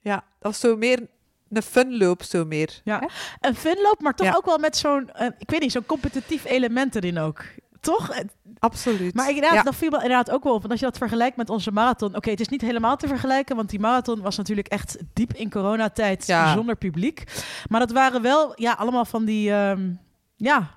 Ja, 0.00 0.14
dat 0.14 0.24
was 0.52 0.60
zo 0.60 0.76
meer 0.76 1.06
een 1.50 1.62
funloop, 1.62 2.22
zo 2.22 2.44
meer. 2.44 2.80
Ja, 2.84 2.98
Hè? 2.98 3.06
een 3.48 3.54
funloop, 3.54 4.00
maar 4.00 4.14
toch 4.14 4.26
Ja. 4.26 4.34
ook 4.36 4.44
wel 4.44 4.58
met 4.58 4.76
zo'n, 4.76 5.10
uh, 5.20 5.26
ik 5.38 5.50
weet 5.50 5.60
niet, 5.60 5.72
zo'n 5.72 5.86
competitief 5.86 6.44
element 6.44 6.94
erin 6.94 7.18
ook. 7.18 7.44
Toch? 7.80 8.10
Absoluut. 8.58 9.14
Maar 9.14 9.28
inderdaad, 9.28 9.52
Ja. 9.54 9.62
dat 9.62 9.74
viel 9.74 9.90
me 9.90 9.96
inderdaad 9.96 10.30
ook 10.30 10.44
wel 10.44 10.52
op. 10.52 10.58
Want 10.60 10.70
als 10.70 10.80
je 10.80 10.86
dat 10.86 10.98
vergelijkt 10.98 11.36
met 11.36 11.50
onze 11.50 11.70
marathon. 11.72 12.16
Oké, 12.16 12.30
het 12.30 12.40
is 12.40 12.48
niet 12.48 12.60
helemaal 12.60 12.96
te 12.96 13.08
vergelijken. 13.08 13.56
Want 13.56 13.70
die 13.70 13.80
marathon 13.80 14.20
was 14.20 14.36
natuurlijk 14.36 14.68
echt 14.68 14.98
diep 15.12 15.32
in 15.34 15.50
coronatijd 15.50 16.26
Ja. 16.26 16.52
zonder 16.52 16.76
publiek. 16.76 17.24
Maar 17.68 17.80
dat 17.80 17.90
waren 17.92 18.22
wel 18.22 18.52
ja, 18.54 18.72
allemaal 18.72 19.04
van 19.04 19.24
die... 19.24 19.50
ehm, 19.52 19.90
ja, 20.36 20.70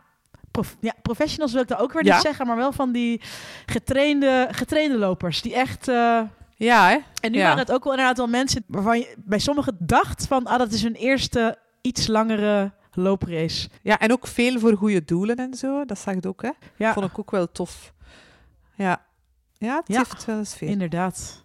prof- 0.54 0.78
ja, 0.80 0.94
professionals 1.02 1.52
wil 1.54 1.62
ik 1.62 1.68
daar 1.68 1.82
ook 1.82 1.94
weer 1.94 2.06
Ja. 2.06 2.14
niet 2.14 2.22
zeggen. 2.22 2.48
Maar 2.48 2.56
wel 2.56 2.72
van 2.72 2.92
die 2.92 3.22
getrainde, 3.66 4.48
getrainde 4.52 4.98
lopers. 4.98 5.42
Die 5.42 5.54
echt... 5.56 5.88
eh, 5.88 6.22
Ja, 6.56 6.88
hè? 6.90 6.98
en 7.22 7.32
nu 7.32 7.38
Ja. 7.38 7.44
waren 7.44 7.60
het 7.60 7.72
ook 7.72 7.84
wel 7.84 7.94
inderdaad 7.94 8.18
wel 8.18 8.28
mensen 8.28 8.64
waarvan 8.68 8.98
je 9.00 9.16
bij 9.18 9.40
sommigen 9.40 9.76
dacht 9.80 10.28
van... 10.28 10.46
Ah, 10.46 10.58
dat 10.58 10.72
is 10.72 10.84
hun 10.84 10.94
eerste 10.96 11.58
iets 11.82 12.08
langere 12.08 12.72
looprace. 12.92 13.70
Ja, 13.82 14.00
en 14.00 14.12
ook 14.12 14.28
veel 14.28 14.60
voor 14.60 14.76
goede 14.76 15.04
doelen 15.06 15.36
en 15.36 15.54
zo. 15.54 15.86
Dat 15.86 16.00
zag 16.00 16.14
ik 16.14 16.26
ook, 16.26 16.42
hè? 16.42 16.50
Ja, 16.76 16.94
Vond 16.94 17.06
ik 17.06 17.20
ook 17.20 17.32
wel 17.32 17.52
tof. 17.52 17.94
Ja. 18.76 19.02
Ja, 19.58 19.82
het 19.86 19.98
heeft 19.98 20.26
wel 20.26 20.38
eens 20.38 20.56
veel. 20.56 20.68
inderdaad. 20.68 21.43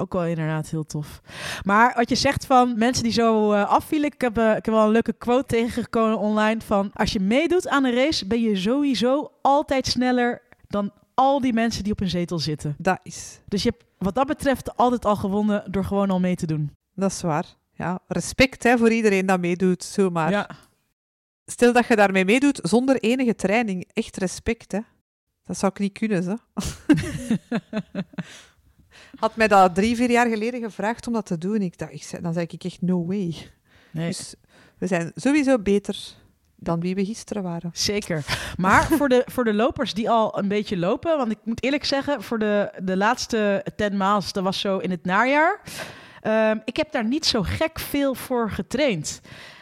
Ook 0.00 0.12
wel 0.12 0.24
inderdaad 0.24 0.68
heel 0.68 0.84
tof. 0.84 1.20
Maar 1.64 1.92
wat 1.96 2.08
je 2.08 2.14
zegt 2.14 2.46
van 2.46 2.78
mensen 2.78 3.02
die 3.02 3.12
zo 3.12 3.52
uh, 3.52 3.68
afvielen. 3.68 4.12
Ik 4.12 4.20
heb, 4.20 4.38
uh, 4.38 4.56
ik 4.56 4.64
heb 4.64 4.74
wel 4.74 4.84
een 4.84 4.90
leuke 4.90 5.12
quote 5.12 5.46
tegengekomen 5.46 6.18
online 6.18 6.60
van... 6.60 6.90
Als 6.92 7.12
je 7.12 7.20
meedoet 7.20 7.68
aan 7.68 7.84
een 7.84 7.94
race 7.94 8.26
ben 8.26 8.40
je 8.40 8.56
sowieso 8.56 9.30
altijd 9.42 9.86
sneller 9.86 10.42
dan 10.68 10.92
al 11.14 11.40
die 11.40 11.52
mensen 11.52 11.82
die 11.82 11.92
op 11.92 12.00
een 12.00 12.08
zetel 12.08 12.38
zitten. 12.38 12.74
Dat 12.78 13.00
is. 13.02 13.40
Dus 13.48 13.62
je 13.62 13.68
hebt 13.68 13.84
wat 13.98 14.14
dat 14.14 14.26
betreft 14.26 14.76
altijd 14.76 15.04
al 15.04 15.16
gewonnen 15.16 15.72
door 15.72 15.84
gewoon 15.84 16.10
al 16.10 16.20
mee 16.20 16.36
te 16.36 16.46
doen. 16.46 16.76
Dat 16.94 17.10
is 17.10 17.20
waar. 17.20 17.44
Ja, 17.72 17.98
respect 18.06 18.62
hè, 18.62 18.78
voor 18.78 18.90
iedereen 18.90 19.26
dat 19.26 19.40
meedoet, 19.40 19.84
zomaar. 19.84 20.30
Ja. 20.30 20.50
Stel 21.46 21.72
dat 21.72 21.86
je 21.86 21.96
daarmee 21.96 22.24
meedoet 22.24 22.60
zonder 22.62 22.96
enige 22.96 23.34
training. 23.34 23.88
Echt 23.92 24.16
respect, 24.16 24.72
hè. 24.72 24.80
Dat 25.44 25.58
zou 25.58 25.72
ik 25.72 25.78
niet 25.78 25.98
kunnen, 25.98 26.22
zo. 26.22 26.36
Had 29.20 29.36
mij 29.36 29.48
dat 29.48 29.74
drie, 29.74 29.96
vier 29.96 30.10
jaar 30.10 30.28
geleden 30.28 30.60
gevraagd 30.60 31.06
om 31.06 31.12
dat 31.12 31.26
te 31.26 31.38
doen. 31.38 31.62
Ik 31.62 31.78
dacht, 31.78 31.92
ik 31.92 32.02
zei, 32.02 32.22
dan 32.22 32.32
zei 32.32 32.46
ik 32.48 32.64
echt 32.64 32.82
no 32.82 33.06
way. 33.06 33.36
Nee. 33.90 34.06
Dus 34.06 34.34
we 34.78 34.86
zijn 34.86 35.12
sowieso 35.14 35.58
beter 35.58 35.96
dan 36.56 36.80
wie 36.80 36.94
we 36.94 37.04
gisteren 37.04 37.42
waren. 37.42 37.70
Zeker. 37.72 38.24
Maar 38.56 38.86
voor 38.86 39.08
de, 39.08 39.22
voor 39.26 39.44
de 39.44 39.54
lopers 39.54 39.94
die 39.94 40.10
al 40.10 40.38
een 40.38 40.48
beetje 40.48 40.76
lopen, 40.76 41.16
want 41.16 41.30
ik 41.30 41.38
moet 41.44 41.62
eerlijk 41.62 41.84
zeggen, 41.84 42.22
voor 42.22 42.38
de, 42.38 42.72
de 42.82 42.96
laatste 42.96 43.64
10 43.76 43.96
miles, 43.96 44.32
dat 44.32 44.44
was 44.44 44.60
zo 44.60 44.78
in 44.78 44.90
het 44.90 45.04
najaar. 45.04 45.60
Ehm, 46.20 46.58
ik 46.64 46.76
heb 46.76 46.92
daar 46.92 47.04
niet 47.04 47.26
zo 47.26 47.42
gek 47.42 47.78
veel 47.78 48.14
voor 48.14 48.50
getraind. 48.50 49.20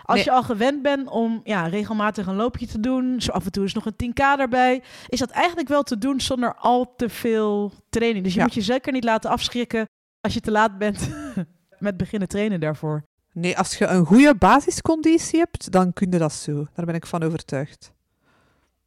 Als 0.08 0.24
je 0.24 0.30
al 0.30 0.42
gewend 0.42 0.82
bent 0.82 1.08
om 1.08 1.40
ja, 1.44 1.66
regelmatig 1.66 2.26
een 2.26 2.34
loopje 2.34 2.66
te 2.66 2.80
doen, 2.80 3.20
zo 3.20 3.30
af 3.32 3.44
en 3.44 3.50
toe 3.50 3.64
is 3.64 3.74
nog 3.74 3.86
een 3.86 4.10
10k 4.10 4.40
erbij, 4.40 4.82
is 5.08 5.18
dat 5.18 5.30
eigenlijk 5.30 5.68
wel 5.68 5.82
te 5.82 5.98
doen 5.98 6.20
zonder 6.20 6.54
al 6.54 6.94
te 6.96 7.08
veel 7.08 7.72
training. 7.88 8.24
Dus 8.24 8.34
je 8.34 8.40
moet 8.40 8.54
je 8.54 8.62
zeker 8.62 8.92
niet 8.92 9.04
laten 9.04 9.30
afschrikken 9.30 9.88
als 10.20 10.34
je 10.34 10.40
te 10.40 10.50
laat 10.50 10.78
bent 10.78 11.08
met 11.78 11.96
beginnen 11.96 12.28
trainen 12.28 12.60
daarvoor. 12.60 13.02
Nee, 13.32 13.58
als 13.58 13.78
je 13.78 13.86
een 13.86 14.06
goede 14.06 14.34
basisconditie 14.34 15.38
hebt, 15.38 15.72
dan 15.72 15.92
kun 15.92 16.10
je 16.10 16.18
dat 16.18 16.32
zo. 16.32 16.66
Daar 16.74 16.86
ben 16.86 16.94
ik 16.94 17.06
van 17.06 17.22
overtuigd. 17.22 17.92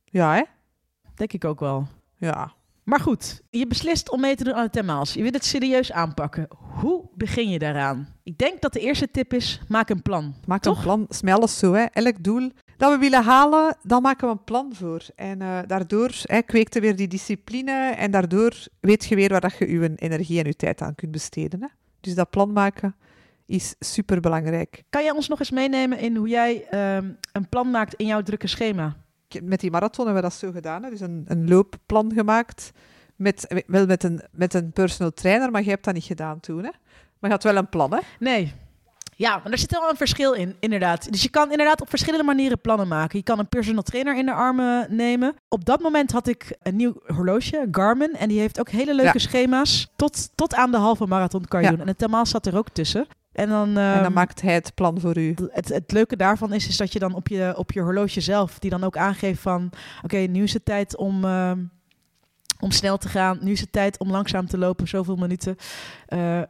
Ja, 0.05 0.33
hè? 0.33 0.43
Denk 1.15 1.33
ik 1.33 1.45
ook 1.45 1.59
wel. 1.59 1.87
Ja. 2.17 2.53
Maar 2.83 2.99
goed, 2.99 3.41
je 3.49 3.67
beslist 3.67 4.11
om 4.11 4.21
mee 4.21 4.35
te 4.35 4.43
doen 4.43 4.53
aan 4.53 4.63
de 4.63 4.69
Termaals. 4.69 5.13
Je 5.13 5.21
wilt 5.21 5.33
het 5.33 5.45
serieus 5.45 5.91
aanpakken. 5.91 6.47
Hoe 6.57 7.09
begin 7.15 7.49
je 7.49 7.59
daaraan? 7.59 8.07
Ik 8.23 8.37
denk 8.37 8.61
dat 8.61 8.73
de 8.73 8.79
eerste 8.79 9.11
tip 9.11 9.33
is, 9.33 9.61
maak 9.67 9.89
een 9.89 10.01
plan. 10.01 10.35
Maak 10.45 10.61
Toch? 10.61 10.77
een 10.77 10.83
plan. 10.83 11.05
Smel 11.09 11.35
alles 11.35 11.57
zo, 11.57 11.73
hè. 11.73 11.83
Elk 11.83 12.23
doel 12.23 12.51
dat 12.77 12.91
we 12.91 12.97
willen 12.97 13.23
halen, 13.23 13.77
dan 13.83 14.01
maken 14.01 14.27
we 14.27 14.33
een 14.33 14.43
plan 14.43 14.73
voor. 14.75 15.01
En 15.15 15.41
uh, 15.41 15.59
daardoor 15.67 16.11
hè, 16.21 16.41
kweekt 16.41 16.75
er 16.75 16.81
weer 16.81 16.95
die 16.95 17.07
discipline 17.07 17.71
en 17.97 18.11
daardoor 18.11 18.67
weet 18.79 19.05
je 19.05 19.15
weer 19.15 19.29
waar 19.29 19.41
dat 19.41 19.57
je 19.57 19.71
je 19.71 19.91
energie 19.95 20.39
en 20.39 20.45
je 20.45 20.55
tijd 20.55 20.81
aan 20.81 20.95
kunt 20.95 21.11
besteden. 21.11 21.61
Hè. 21.61 21.67
Dus 21.99 22.15
dat 22.15 22.29
plan 22.29 22.53
maken 22.53 22.95
is 23.45 23.75
superbelangrijk. 23.79 24.83
Kan 24.89 25.03
jij 25.03 25.11
ons 25.11 25.27
nog 25.27 25.39
eens 25.39 25.51
meenemen 25.51 25.99
in 25.99 26.15
hoe 26.15 26.27
jij 26.27 26.67
uh, 26.73 27.09
een 27.31 27.49
plan 27.49 27.71
maakt 27.71 27.93
in 27.93 28.05
jouw 28.05 28.21
drukke 28.21 28.47
schema? 28.47 28.95
Met 29.43 29.59
die 29.59 29.71
marathon 29.71 30.05
hebben 30.05 30.23
we 30.23 30.29
dat 30.29 30.39
zo 30.39 30.51
gedaan. 30.51 30.83
Hè? 30.83 30.89
Dus 30.89 30.99
een, 30.99 31.23
een 31.27 31.49
loopplan 31.49 32.13
gemaakt. 32.13 32.71
Met, 33.15 33.63
wel 33.67 33.85
met 33.85 34.03
een, 34.03 34.21
met 34.31 34.53
een 34.53 34.71
personal 34.71 35.13
trainer, 35.13 35.51
maar 35.51 35.63
je 35.63 35.69
hebt 35.69 35.85
dat 35.85 35.93
niet 35.93 36.03
gedaan 36.03 36.39
toen. 36.39 36.63
Hè? 36.63 36.71
Maar 37.19 37.29
je 37.29 37.35
had 37.35 37.43
wel 37.43 37.55
een 37.55 37.69
plan, 37.69 37.93
hè? 37.93 37.99
Nee. 38.19 38.53
Ja, 39.15 39.39
maar 39.43 39.51
er 39.51 39.57
zit 39.57 39.71
wel 39.71 39.89
een 39.89 39.97
verschil 39.97 40.33
in, 40.33 40.55
inderdaad. 40.59 41.11
Dus 41.11 41.21
je 41.23 41.29
kan 41.29 41.51
inderdaad 41.51 41.81
op 41.81 41.89
verschillende 41.89 42.25
manieren 42.25 42.61
plannen 42.61 42.87
maken. 42.87 43.17
Je 43.17 43.23
kan 43.23 43.39
een 43.39 43.47
personal 43.47 43.83
trainer 43.83 44.17
in 44.17 44.25
de 44.25 44.33
armen 44.33 44.95
nemen. 44.95 45.35
Op 45.47 45.65
dat 45.65 45.81
moment 45.81 46.11
had 46.11 46.27
ik 46.27 46.57
een 46.61 46.75
nieuw 46.75 46.93
horloge, 47.05 47.67
Garmin. 47.71 48.15
En 48.15 48.27
die 48.27 48.39
heeft 48.39 48.59
ook 48.59 48.69
hele 48.69 48.95
leuke 48.95 49.19
ja. 49.19 49.19
schema's. 49.19 49.91
Tot, 49.95 50.29
tot 50.35 50.55
aan 50.55 50.71
de 50.71 50.77
halve 50.77 51.05
marathon 51.05 51.45
kan 51.45 51.59
je 51.59 51.65
ja. 51.65 51.71
doen. 51.71 51.81
En 51.81 51.87
het 51.87 51.97
Thermaal 51.97 52.25
zat 52.25 52.45
er 52.45 52.57
ook 52.57 52.69
tussen. 52.69 53.07
En 53.31 53.49
dan, 53.49 53.69
um, 53.69 53.77
en 53.77 54.03
dan 54.03 54.13
maakt 54.13 54.41
hij 54.41 54.53
het 54.53 54.71
plan 54.75 54.99
voor 54.99 55.17
u. 55.17 55.35
Het, 55.51 55.69
het 55.69 55.91
leuke 55.91 56.15
daarvan 56.15 56.53
is, 56.53 56.67
is 56.67 56.77
dat 56.77 56.93
je 56.93 56.99
dan 56.99 57.13
op 57.13 57.27
je, 57.27 57.53
op 57.57 57.71
je 57.71 57.81
horloge 57.81 58.21
zelf, 58.21 58.59
die 58.59 58.69
dan 58.69 58.83
ook 58.83 58.97
aangeeft 58.97 59.41
van, 59.41 59.65
oké, 59.65 59.75
okay, 60.03 60.25
nu 60.25 60.43
is 60.43 60.53
het 60.53 60.65
tijd 60.65 60.97
om, 60.97 61.25
uh, 61.25 61.51
om 62.59 62.71
snel 62.71 62.97
te 62.97 63.09
gaan. 63.09 63.37
Nu 63.41 63.51
is 63.51 63.59
het 63.59 63.71
tijd 63.71 63.99
om 63.99 64.11
langzaam 64.11 64.47
te 64.47 64.57
lopen, 64.57 64.87
zoveel 64.87 65.15
minuten. 65.15 65.55
Uh, 66.09 66.37
uh, 66.37 66.43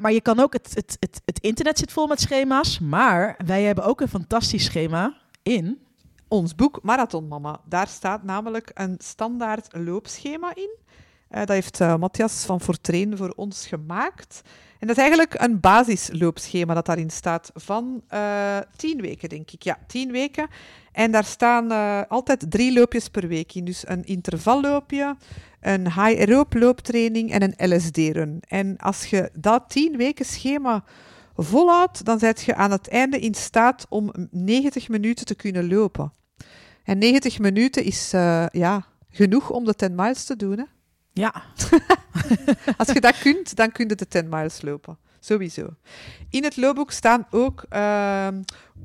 maar 0.00 0.12
je 0.12 0.20
kan 0.20 0.40
ook, 0.40 0.52
het, 0.52 0.70
het, 0.74 0.96
het, 1.00 1.22
het 1.24 1.38
internet 1.38 1.78
zit 1.78 1.92
vol 1.92 2.06
met 2.06 2.20
schema's, 2.20 2.78
maar 2.78 3.34
wij 3.46 3.62
hebben 3.62 3.84
ook 3.84 4.00
een 4.00 4.08
fantastisch 4.08 4.64
schema 4.64 5.16
in 5.42 5.78
ons 6.28 6.54
boek 6.54 6.78
Marathon 6.82 7.28
Mama. 7.28 7.60
Daar 7.64 7.88
staat 7.88 8.22
namelijk 8.22 8.70
een 8.74 8.94
standaard 8.98 9.68
loopschema 9.70 10.54
in. 10.54 10.70
Dat 11.32 11.48
heeft 11.48 11.78
Matthias 11.78 12.44
van 12.44 12.60
Fortrain 12.60 13.16
voor 13.16 13.32
ons 13.36 13.66
gemaakt. 13.66 14.42
En 14.82 14.88
dat 14.88 14.96
is 14.96 15.02
eigenlijk 15.02 15.34
een 15.40 15.60
basisloopschema 15.60 16.74
dat 16.74 16.86
daarin 16.86 17.10
staat 17.10 17.50
van 17.54 18.02
uh, 18.14 18.58
tien 18.76 19.00
weken, 19.00 19.28
denk 19.28 19.50
ik. 19.50 19.62
Ja, 19.62 19.78
tien 19.86 20.12
weken. 20.12 20.48
En 20.92 21.10
daar 21.10 21.24
staan 21.24 21.72
uh, 21.72 22.00
altijd 22.08 22.50
drie 22.50 22.72
loopjes 22.72 23.08
per 23.08 23.28
week 23.28 23.54
in. 23.54 23.64
Dus 23.64 23.88
een 23.88 24.04
intervalloopje, 24.04 25.16
een 25.60 25.84
high 25.84 26.20
aerobe 26.20 26.58
looptraining 26.58 27.32
en 27.32 27.42
een 27.42 27.74
LSD-run. 27.74 28.42
En 28.48 28.76
als 28.76 29.06
je 29.06 29.30
dat 29.38 29.64
tien 29.70 29.96
weken 29.96 30.24
schema 30.24 30.84
volhoudt, 31.36 32.04
dan 32.04 32.18
zet 32.18 32.42
je 32.42 32.54
aan 32.54 32.70
het 32.70 32.88
einde 32.88 33.18
in 33.18 33.34
staat 33.34 33.86
om 33.88 34.12
90 34.30 34.88
minuten 34.88 35.26
te 35.26 35.34
kunnen 35.34 35.68
lopen. 35.68 36.12
En 36.84 36.98
90 36.98 37.38
minuten 37.38 37.84
is 37.84 38.14
uh, 38.14 38.46
ja, 38.48 38.86
genoeg 39.10 39.50
om 39.50 39.64
de 39.64 39.74
10 39.74 39.94
miles 39.94 40.24
te 40.24 40.36
doen? 40.36 40.66
Ja. 41.12 41.42
Als 42.76 42.88
je 42.92 43.00
dat 43.00 43.18
kunt, 43.18 43.56
dan 43.56 43.72
kun 43.72 43.88
je 43.88 43.94
de 43.94 44.08
10 44.08 44.28
miles 44.28 44.62
lopen. 44.62 44.98
Sowieso. 45.20 45.68
In 46.30 46.44
het 46.44 46.56
loopboek 46.56 46.90
staan 46.90 47.26
ook 47.30 47.64
uh, 47.72 48.28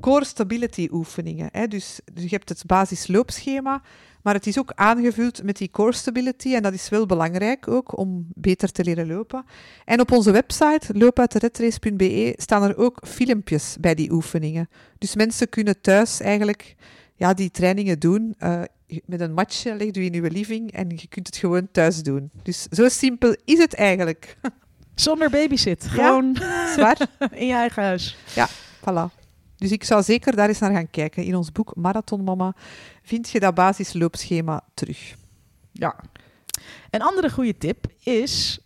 core 0.00 0.24
stability 0.24 0.88
oefeningen. 0.90 1.48
Hè. 1.52 1.66
Dus, 1.68 2.00
dus, 2.12 2.22
je 2.22 2.28
hebt 2.28 2.48
het 2.48 2.66
basisloopschema, 2.66 3.82
maar 4.22 4.34
het 4.34 4.46
is 4.46 4.58
ook 4.58 4.72
aangevuld 4.74 5.42
met 5.42 5.56
die 5.56 5.70
core 5.70 5.92
stability. 5.92 6.54
En 6.54 6.62
dat 6.62 6.72
is 6.72 6.88
wel 6.88 7.06
belangrijk 7.06 7.68
ook 7.68 7.98
om 7.98 8.26
beter 8.34 8.72
te 8.72 8.84
leren 8.84 9.06
lopen. 9.06 9.44
En 9.84 10.00
op 10.00 10.12
onze 10.12 10.30
website 10.30 10.98
loopuitderedrace.be 10.98 12.34
staan 12.36 12.62
er 12.62 12.76
ook 12.76 13.00
filmpjes 13.06 13.76
bij 13.80 13.94
die 13.94 14.12
oefeningen. 14.12 14.68
Dus 14.98 15.14
mensen 15.14 15.48
kunnen 15.48 15.80
thuis 15.80 16.20
eigenlijk 16.20 16.76
ja, 17.14 17.34
die 17.34 17.50
trainingen 17.50 17.98
doen. 17.98 18.34
Uh, 18.38 18.62
met 19.04 19.20
een 19.20 19.32
matje 19.32 19.74
legt 19.74 19.96
u 19.96 20.04
in 20.04 20.14
uw 20.14 20.28
living 20.28 20.72
en 20.72 20.88
je 20.88 21.08
kunt 21.08 21.26
het 21.26 21.36
gewoon 21.36 21.68
thuis 21.72 22.02
doen. 22.02 22.30
Dus 22.42 22.62
zo 22.62 22.88
simpel 22.88 23.36
is 23.44 23.58
het 23.58 23.74
eigenlijk. 23.74 24.36
Zonder 24.94 25.30
babysit. 25.30 25.86
Gewoon 25.86 26.36
zwaar. 26.74 27.08
in 27.30 27.46
je 27.46 27.52
eigen 27.52 27.82
huis. 27.82 28.16
Ja, 28.34 28.48
voilà. 28.80 29.14
Dus 29.56 29.72
ik 29.72 29.84
zou 29.84 30.02
zeker 30.02 30.36
daar 30.36 30.48
eens 30.48 30.58
naar 30.58 30.72
gaan 30.72 30.90
kijken. 30.90 31.24
In 31.24 31.36
ons 31.36 31.52
boek 31.52 31.76
Marathon 31.76 32.24
Mama 32.24 32.54
vind 33.02 33.30
je 33.30 33.40
dat 33.40 33.54
basisloopschema 33.54 34.64
terug. 34.74 35.14
Ja. 35.72 35.96
Een 36.90 37.02
andere 37.02 37.30
goede 37.30 37.58
tip 37.58 37.86
is 38.02 38.58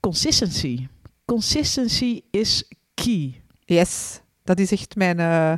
consistency. 0.00 0.86
Consistency 1.24 2.20
is 2.30 2.64
key. 2.94 3.42
Yes, 3.64 4.20
dat 4.44 4.58
is 4.58 4.72
echt 4.72 4.96
mijn, 4.96 5.18
uh, 5.18 5.52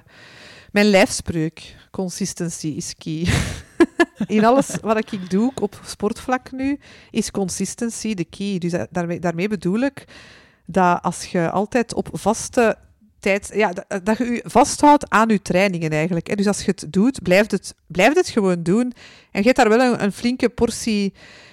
mijn 0.70 0.86
lijfspreuk. 0.86 1.76
Consistency 1.90 2.66
is 2.66 2.94
key. 2.98 3.26
In 4.26 4.44
alles 4.44 4.76
wat 4.80 4.96
ik 4.96 5.30
doe 5.30 5.52
op 5.60 5.80
sportvlak 5.84 6.52
nu, 6.52 6.78
is 7.10 7.30
consistency 7.30 8.14
de 8.14 8.24
key. 8.24 8.58
Dus 8.58 8.72
daarmee, 8.90 9.18
daarmee 9.18 9.48
bedoel 9.48 9.80
ik 9.80 10.04
dat 10.66 11.02
als 11.02 11.24
je 11.24 11.50
altijd 11.50 11.94
op 11.94 12.08
vaste 12.12 12.76
tijd, 13.18 13.50
ja, 13.54 13.72
dat, 13.72 14.04
dat 14.06 14.18
je 14.18 14.24
je 14.24 14.42
vasthoudt 14.46 15.10
aan 15.10 15.28
je 15.28 15.42
trainingen 15.42 15.90
eigenlijk. 15.90 16.36
Dus 16.36 16.46
als 16.46 16.64
je 16.64 16.70
het 16.70 16.92
doet, 16.92 17.22
blijf 17.22 17.50
het, 17.50 17.74
blijf 17.86 18.14
het 18.14 18.28
gewoon 18.28 18.62
doen. 18.62 18.92
En 19.30 19.40
je 19.40 19.42
hebt 19.42 19.56
daar 19.56 19.68
wel 19.68 19.80
een, 19.80 20.02
een 20.02 20.12
flinke 20.12 20.48
portie 20.48 21.12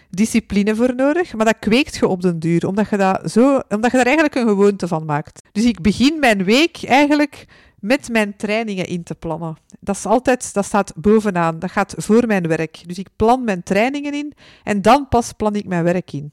discipline 0.10 0.75
voor 0.75 0.96
nodig, 0.96 1.34
maar 1.34 1.46
dat 1.46 1.60
kweekt 1.60 1.96
je 1.96 2.08
op 2.08 2.22
den 2.22 2.39
duur, 2.39 2.67
omdat 2.67 2.89
je, 2.89 2.98
dat 2.98 3.31
zo, 3.31 3.60
omdat 3.70 3.91
je 3.91 3.98
daar 3.98 4.05
eigenlijk 4.05 4.36
een 4.36 4.48
gewoonte 4.48 4.88
van 4.88 5.05
maakt. 5.05 5.41
Dus 5.51 5.63
ik 5.63 5.81
begin 5.81 6.20
mijn 6.20 6.43
week 6.43 6.84
eigenlijk 6.84 7.46
met 7.81 8.09
mijn 8.09 8.35
trainingen 8.35 8.88
in 8.88 9.03
te 9.03 9.15
plannen. 9.15 9.57
Dat 9.79 9.95
is 9.95 10.05
altijd, 10.05 10.53
dat 10.53 10.65
staat 10.65 10.93
bovenaan. 10.95 11.59
Dat 11.59 11.71
gaat 11.71 11.93
voor 11.97 12.27
mijn 12.27 12.47
werk. 12.47 12.83
Dus 12.85 12.97
ik 12.97 13.09
plan 13.15 13.43
mijn 13.43 13.63
trainingen 13.63 14.13
in 14.13 14.33
en 14.63 14.81
dan 14.81 15.07
pas 15.07 15.31
plan 15.31 15.55
ik 15.55 15.65
mijn 15.65 15.83
werk 15.83 16.13
in. 16.13 16.31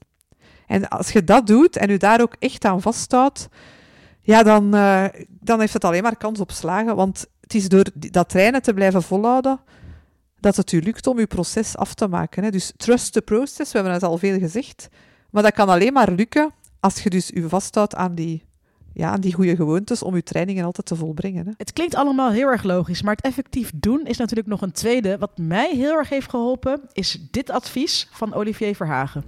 En 0.66 0.88
als 0.88 1.10
je 1.10 1.24
dat 1.24 1.46
doet 1.46 1.76
en 1.76 1.90
u 1.90 1.96
daar 1.96 2.20
ook 2.20 2.36
echt 2.38 2.64
aan 2.64 2.82
vasthoudt, 2.82 3.48
ja, 4.20 4.42
dan, 4.42 4.74
uh, 4.74 5.04
dan 5.28 5.60
heeft 5.60 5.72
het 5.72 5.84
alleen 5.84 6.02
maar 6.02 6.16
kans 6.16 6.40
op 6.40 6.50
slagen. 6.50 6.96
Want 6.96 7.26
het 7.40 7.54
is 7.54 7.68
door 7.68 7.84
dat 7.94 8.28
trainen 8.28 8.62
te 8.62 8.74
blijven 8.74 9.02
volhouden 9.02 9.60
dat 10.40 10.56
het 10.56 10.72
u 10.72 10.80
lukt 10.80 11.06
om 11.06 11.18
uw 11.18 11.26
proces 11.26 11.76
af 11.76 11.94
te 11.94 12.08
maken. 12.08 12.44
Hè. 12.44 12.50
Dus 12.50 12.72
trust 12.76 13.12
the 13.12 13.22
process, 13.22 13.72
we 13.72 13.78
hebben 13.78 13.92
het 13.92 14.02
al 14.02 14.18
veel 14.18 14.38
gezegd. 14.38 14.88
Maar 15.30 15.42
dat 15.42 15.52
kan 15.52 15.68
alleen 15.68 15.92
maar 15.92 16.12
lukken 16.12 16.52
als 16.80 17.02
je 17.02 17.10
dus 17.10 17.30
u 17.30 17.48
vasthoudt 17.48 17.94
aan 17.94 18.14
die 18.14 18.47
ja, 18.98 19.10
aan 19.10 19.20
die 19.20 19.34
goede 19.34 19.56
gewoontes 19.56 20.02
om 20.02 20.14
je 20.14 20.22
trainingen 20.22 20.64
altijd 20.64 20.86
te 20.86 20.96
volbrengen. 20.96 21.46
Hè. 21.46 21.52
Het 21.56 21.72
klinkt 21.72 21.94
allemaal 21.94 22.30
heel 22.30 22.46
erg 22.46 22.62
logisch, 22.62 23.02
maar 23.02 23.14
het 23.14 23.24
effectief 23.24 23.72
doen 23.74 24.06
is 24.06 24.16
natuurlijk 24.16 24.48
nog 24.48 24.62
een 24.62 24.72
tweede. 24.72 25.18
Wat 25.18 25.38
mij 25.38 25.76
heel 25.76 25.92
erg 25.92 26.08
heeft 26.08 26.30
geholpen, 26.30 26.80
is 26.92 27.28
dit 27.30 27.50
advies 27.50 28.08
van 28.10 28.34
Olivier 28.34 28.74
Verhagen. 28.74 29.24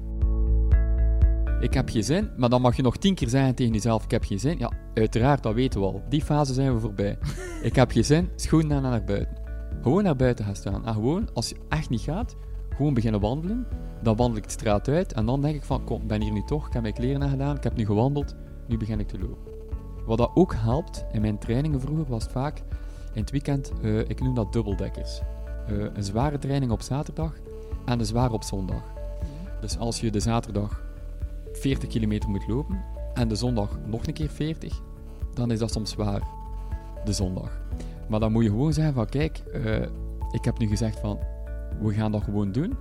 ik 1.60 1.74
heb 1.74 1.88
geen 1.88 2.04
zin, 2.04 2.30
maar 2.36 2.48
dan 2.48 2.60
mag 2.60 2.76
je 2.76 2.82
nog 2.82 2.96
tien 2.96 3.14
keer 3.14 3.28
zeggen 3.28 3.54
tegen 3.54 3.72
jezelf, 3.72 4.04
ik 4.04 4.10
heb 4.10 4.24
geen 4.24 4.38
zin. 4.38 4.58
Ja, 4.58 4.72
uiteraard, 4.94 5.42
dat 5.42 5.54
weten 5.54 5.80
we 5.80 5.86
al. 5.86 6.02
Die 6.08 6.22
fase 6.22 6.52
zijn 6.52 6.74
we 6.74 6.80
voorbij. 6.80 7.18
ik 7.62 7.76
heb 7.76 7.90
geen 7.90 8.04
zin, 8.04 8.28
schoenen 8.36 8.76
aan 8.76 8.82
naar 8.82 9.04
buiten. 9.04 9.38
Gewoon 9.82 10.02
naar 10.02 10.16
buiten 10.16 10.44
gaan 10.44 10.56
staan. 10.56 10.86
En 10.86 10.94
gewoon, 10.94 11.28
als 11.34 11.48
je 11.48 11.56
echt 11.68 11.90
niet 11.90 12.00
gaat, 12.00 12.36
gewoon 12.76 12.94
beginnen 12.94 13.20
wandelen. 13.20 13.66
Dan 14.02 14.16
wandel 14.16 14.38
ik 14.38 14.44
de 14.44 14.50
straat 14.50 14.88
uit 14.88 15.12
en 15.12 15.26
dan 15.26 15.40
denk 15.40 15.54
ik 15.54 15.64
van, 15.64 15.84
kom, 15.84 16.02
ik 16.02 16.08
ben 16.08 16.22
hier 16.22 16.32
nu 16.32 16.42
toch, 16.46 16.66
ik 16.66 16.72
heb 16.72 16.82
mijn 16.82 16.94
kleren 16.94 17.22
aangedaan, 17.22 17.56
ik 17.56 17.62
heb 17.62 17.76
nu 17.76 17.84
gewandeld, 17.84 18.34
nu 18.68 18.76
begin 18.76 19.00
ik 19.00 19.08
te 19.08 19.18
lopen. 19.18 19.49
Wat 20.10 20.18
dat 20.18 20.30
ook 20.34 20.54
helpt, 20.54 21.04
in 21.12 21.20
mijn 21.20 21.38
trainingen 21.38 21.80
vroeger 21.80 22.06
was 22.08 22.22
het 22.22 22.32
vaak, 22.32 22.62
in 23.12 23.20
het 23.20 23.30
weekend, 23.30 23.72
uh, 23.82 23.98
ik 23.98 24.20
noem 24.20 24.34
dat 24.34 24.52
dubbeldekkers. 24.52 25.20
Uh, 25.70 25.86
een 25.94 26.02
zware 26.02 26.38
training 26.38 26.72
op 26.72 26.82
zaterdag 26.82 27.34
en 27.84 27.98
een 27.98 28.06
zware 28.06 28.32
op 28.32 28.42
zondag. 28.42 28.82
Dus 29.60 29.78
als 29.78 30.00
je 30.00 30.10
de 30.10 30.20
zaterdag 30.20 30.82
40 31.52 31.88
kilometer 31.88 32.28
moet 32.28 32.48
lopen 32.48 32.84
en 33.14 33.28
de 33.28 33.34
zondag 33.34 33.78
nog 33.86 34.06
een 34.06 34.12
keer 34.12 34.28
40, 34.28 34.80
dan 35.34 35.50
is 35.50 35.58
dat 35.58 35.72
soms 35.72 35.90
zwaar, 35.90 36.22
de 37.04 37.12
zondag. 37.12 37.60
Maar 38.08 38.20
dan 38.20 38.32
moet 38.32 38.42
je 38.42 38.50
gewoon 38.50 38.72
zeggen 38.72 38.94
van 38.94 39.06
kijk, 39.06 39.42
uh, 39.54 39.82
ik 40.30 40.44
heb 40.44 40.58
nu 40.58 40.66
gezegd 40.66 40.98
van 40.98 41.18
we 41.80 41.94
gaan 41.94 42.12
dat 42.12 42.22
gewoon 42.22 42.52
doen, 42.52 42.76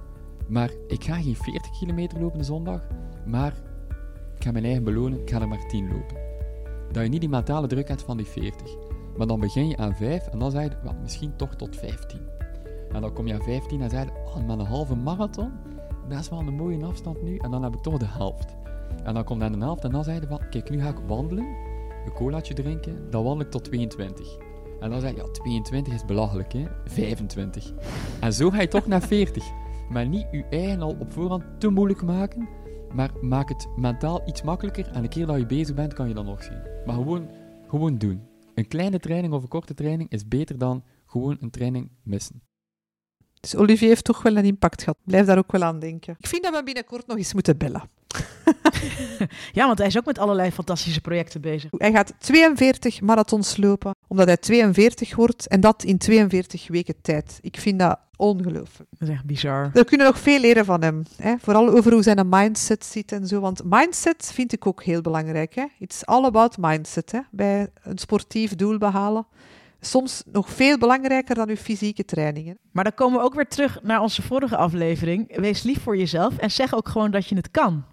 maar 0.48 0.71
ik 0.88 1.03
ga 1.03 1.15
geen 1.15 1.36
40 1.36 1.79
kilometer 1.79 2.19
lopen 2.19 2.38
de 2.38 2.45
zondag, 2.45 2.88
maar 3.25 3.53
ik 4.36 4.43
ga 4.43 4.51
mijn 4.51 4.65
eigen 4.65 4.83
belonen, 4.83 5.21
ik 5.21 5.29
ga 5.29 5.41
er 5.41 5.48
maar 5.48 5.67
10 5.67 5.88
lopen. 5.91 6.28
Dat 6.91 7.03
je 7.03 7.10
niet 7.10 7.19
die 7.19 7.29
mentale 7.29 7.67
druk 7.67 7.88
hebt 7.88 8.01
van 8.01 8.17
die 8.17 8.25
40. 8.25 8.75
Maar 9.17 9.27
dan 9.27 9.39
begin 9.39 9.67
je 9.67 9.77
aan 9.77 9.96
5 9.96 10.27
en 10.27 10.39
dan 10.39 10.51
zeg 10.51 10.63
je 10.63 10.69
well, 10.84 10.96
misschien 11.01 11.36
toch 11.36 11.55
tot 11.55 11.75
15. 11.75 12.19
En 12.91 13.01
dan 13.01 13.13
kom 13.13 13.27
je 13.27 13.34
aan 13.34 13.43
15 13.43 13.81
en 13.81 13.89
zeg 13.89 14.03
je, 14.03 14.12
oh, 14.25 14.48
met 14.48 14.60
een 14.60 14.65
halve 14.65 14.96
marathon, 14.96 15.51
dat 16.10 16.19
is 16.19 16.29
wel 16.29 16.39
een 16.39 16.53
mooie 16.53 16.86
afstand 16.86 17.22
nu. 17.22 17.38
En 17.38 17.51
dan 17.51 17.63
heb 17.63 17.74
ik 17.74 17.81
toch 17.81 17.98
de 17.98 18.05
helft. 18.08 18.55
En 19.03 19.13
dan 19.13 19.24
komt 19.24 19.41
aan 19.41 19.51
de 19.51 19.58
helft 19.58 19.84
en 19.84 19.91
dan 19.91 20.03
zei 20.03 20.19
je 20.19 20.27
van, 20.27 20.41
kijk, 20.50 20.69
nu 20.69 20.81
ga 20.81 20.89
ik 20.89 21.00
wandelen, 21.08 21.46
een 22.05 22.13
colaatje 22.13 22.53
drinken, 22.53 23.10
dan 23.10 23.24
wandel 23.24 23.46
ik 23.46 23.51
tot 23.51 23.63
22. 23.63 24.38
En 24.79 24.89
dan 24.89 25.01
zeg 25.01 25.12
je, 25.12 25.17
ja, 25.17 25.24
22 25.31 25.93
is 25.93 26.05
belachelijk, 26.05 26.53
hè? 26.53 26.63
25. 26.86 27.74
En 28.19 28.34
zo 28.34 28.50
ga 28.50 28.62
je 28.62 28.67
toch 28.67 28.88
naar 28.88 29.01
40. 29.01 29.43
Maar 29.89 30.08
niet 30.08 30.27
je 30.31 30.46
eigen 30.50 30.81
al 30.81 30.96
op 31.00 31.12
voorhand 31.12 31.43
te 31.58 31.69
moeilijk 31.69 32.01
maken, 32.01 32.48
maar 32.93 33.12
maak 33.22 33.50
het 33.50 33.67
mentaal 33.75 34.22
iets 34.25 34.41
makkelijker. 34.41 34.88
En 34.88 35.03
een 35.03 35.10
keer 35.10 35.25
dat 35.25 35.38
je 35.38 35.46
bezig 35.46 35.75
bent, 35.75 35.93
kan 35.93 36.08
je 36.08 36.13
dat 36.13 36.25
nog 36.25 36.43
zien. 36.43 36.62
Maar 36.86 36.96
gewoon, 36.96 37.29
gewoon 37.67 37.98
doen. 37.98 38.22
Een 38.53 38.67
kleine 38.67 39.00
training 39.00 39.34
of 39.34 39.41
een 39.41 39.48
korte 39.48 39.74
training 39.74 40.12
is 40.12 40.27
beter 40.27 40.58
dan 40.58 40.84
gewoon 41.05 41.38
een 41.39 41.50
training 41.50 41.89
missen. 42.03 42.41
Dus 43.39 43.55
Olivier 43.55 43.89
heeft 43.89 44.03
toch 44.03 44.22
wel 44.22 44.38
een 44.38 44.46
impact 44.46 44.84
gehad. 44.84 44.98
Blijf 45.03 45.25
daar 45.25 45.38
ook 45.38 45.51
wel 45.51 45.63
aan 45.63 45.79
denken. 45.79 46.15
Ik 46.19 46.27
vind 46.27 46.43
dat 46.43 46.55
we 46.55 46.63
binnenkort 46.63 47.08
nog 47.08 47.17
eens 47.17 47.34
moeten 47.34 47.58
bellen. 47.58 47.89
ja, 49.59 49.65
want 49.65 49.77
hij 49.77 49.88
is 49.88 49.98
ook 49.98 50.05
met 50.05 50.19
allerlei 50.19 50.51
fantastische 50.51 51.01
projecten 51.01 51.41
bezig. 51.41 51.71
Hij 51.77 51.91
gaat 51.91 52.13
42 52.17 53.01
marathons 53.01 53.57
lopen, 53.57 53.95
omdat 54.07 54.27
hij 54.27 54.38
42 54.38 55.15
wordt 55.15 55.48
en 55.48 55.59
dat 55.59 55.83
in 55.83 55.98
42 55.98 56.67
weken 56.67 56.95
tijd. 57.01 57.39
Ik 57.41 57.59
vind 57.59 57.79
dat 57.79 58.00
ongelooflijk. 58.15 58.89
Dat 58.98 59.09
is 59.09 59.15
echt 59.15 59.25
bizar. 59.25 59.69
We 59.74 59.83
kunnen 59.83 60.07
nog 60.07 60.19
veel 60.19 60.39
leren 60.39 60.65
van 60.65 60.81
hem. 60.81 61.03
Hè? 61.15 61.36
Vooral 61.41 61.69
over 61.69 61.91
hoe 61.93 62.03
zijn 62.03 62.29
mindset 62.29 62.86
zit 62.86 63.12
en 63.12 63.27
zo. 63.27 63.39
Want 63.39 63.62
mindset 63.63 64.31
vind 64.33 64.53
ik 64.53 64.67
ook 64.67 64.83
heel 64.83 65.01
belangrijk. 65.01 65.55
Hè? 65.55 65.65
It's 65.79 66.05
all 66.05 66.25
about 66.25 66.57
mindset 66.57 67.12
hè? 67.12 67.19
bij 67.31 67.67
een 67.83 67.98
sportief 67.98 68.55
doel 68.55 68.77
behalen 68.77 69.25
soms 69.79 70.24
nog 70.31 70.50
veel 70.50 70.77
belangrijker 70.77 71.36
dan 71.36 71.50
uw 71.50 71.55
fysieke 71.55 72.05
trainingen. 72.05 72.57
Maar 72.71 72.83
dan 72.83 72.93
komen 72.93 73.19
we 73.19 73.25
ook 73.25 73.33
weer 73.33 73.48
terug 73.48 73.79
naar 73.83 74.01
onze 74.01 74.21
vorige 74.21 74.57
aflevering. 74.57 75.38
Wees 75.38 75.63
lief 75.63 75.81
voor 75.81 75.98
jezelf 75.98 76.38
en 76.38 76.51
zeg 76.51 76.75
ook 76.75 76.88
gewoon 76.88 77.12
dat 77.12 77.27
je 77.27 77.36
het 77.36 77.51
kan. 77.51 77.83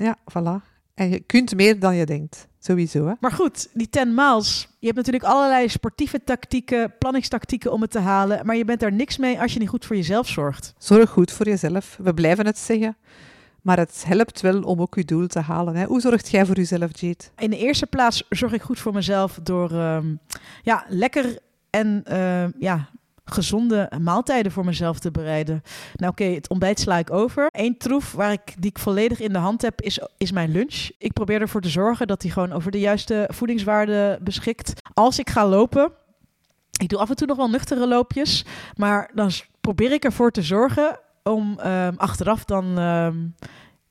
Ja, 0.00 0.16
voilà. 0.32 0.68
En 0.94 1.10
je 1.10 1.20
kunt 1.20 1.54
meer 1.54 1.78
dan 1.78 1.96
je 1.96 2.06
denkt. 2.06 2.48
Sowieso. 2.58 3.06
Hè? 3.06 3.12
Maar 3.20 3.32
goed, 3.32 3.68
die 3.72 3.88
10 3.88 4.14
miles. 4.14 4.68
Je 4.78 4.86
hebt 4.86 4.96
natuurlijk 4.96 5.24
allerlei 5.24 5.68
sportieve 5.68 6.24
tactieken, 6.24 6.94
planningstactieken 6.98 7.72
om 7.72 7.80
het 7.80 7.90
te 7.90 7.98
halen. 7.98 8.46
Maar 8.46 8.56
je 8.56 8.64
bent 8.64 8.80
daar 8.80 8.92
niks 8.92 9.16
mee 9.18 9.40
als 9.40 9.52
je 9.52 9.58
niet 9.58 9.68
goed 9.68 9.86
voor 9.86 9.96
jezelf 9.96 10.28
zorgt. 10.28 10.74
Zorg 10.78 11.10
goed 11.10 11.32
voor 11.32 11.46
jezelf. 11.46 11.98
We 12.02 12.14
blijven 12.14 12.46
het 12.46 12.58
zeggen. 12.58 12.96
Maar 13.62 13.78
het 13.78 14.04
helpt 14.06 14.40
wel 14.40 14.62
om 14.62 14.80
ook 14.80 14.94
je 14.94 15.04
doel 15.04 15.26
te 15.26 15.40
halen. 15.40 15.76
Hè. 15.76 15.84
Hoe 15.84 16.00
zorgt 16.00 16.30
jij 16.30 16.46
voor 16.46 16.56
jezelf, 16.56 17.00
Jade? 17.00 17.24
In 17.38 17.50
de 17.50 17.58
eerste 17.58 17.86
plaats 17.86 18.24
zorg 18.28 18.52
ik 18.52 18.62
goed 18.62 18.78
voor 18.78 18.92
mezelf 18.92 19.38
door 19.42 19.72
uh, 19.72 19.98
ja, 20.62 20.84
lekker 20.88 21.38
en 21.70 22.04
uh, 22.08 22.44
ja, 22.58 22.88
gezonde 23.30 23.92
maaltijden 24.00 24.52
voor 24.52 24.64
mezelf 24.64 24.98
te 24.98 25.10
bereiden. 25.10 25.62
Nou 25.94 26.12
oké, 26.12 26.24
het 26.24 26.48
ontbijt 26.48 26.80
sla 26.80 26.98
ik 26.98 27.12
over. 27.12 27.48
Eén 27.50 27.76
troef 27.78 28.12
waar 28.12 28.32
ik, 28.32 28.54
die 28.58 28.70
ik 28.70 28.78
volledig 28.78 29.20
in 29.20 29.32
de 29.32 29.38
hand 29.38 29.62
heb, 29.62 29.80
is, 29.80 30.00
is 30.16 30.32
mijn 30.32 30.50
lunch. 30.50 30.90
Ik 30.98 31.12
probeer 31.12 31.40
ervoor 31.40 31.60
te 31.60 31.68
zorgen 31.68 32.06
dat 32.06 32.20
die 32.20 32.30
gewoon 32.30 32.52
over 32.52 32.70
de 32.70 32.80
juiste 32.80 33.28
voedingswaarde 33.32 34.18
beschikt. 34.22 34.72
Als 34.94 35.18
ik 35.18 35.30
ga 35.30 35.46
lopen, 35.46 35.92
ik 36.80 36.88
doe 36.88 36.98
af 36.98 37.10
en 37.10 37.16
toe 37.16 37.26
nog 37.26 37.36
wel 37.36 37.50
nuchtere 37.50 37.86
loopjes, 37.88 38.44
maar 38.76 39.10
dan 39.14 39.30
probeer 39.60 39.92
ik 39.92 40.04
ervoor 40.04 40.30
te 40.30 40.42
zorgen 40.42 40.98
om 41.22 41.58
um, 41.64 41.94
achteraf 41.96 42.44
dan 42.44 42.78
um, 42.78 43.34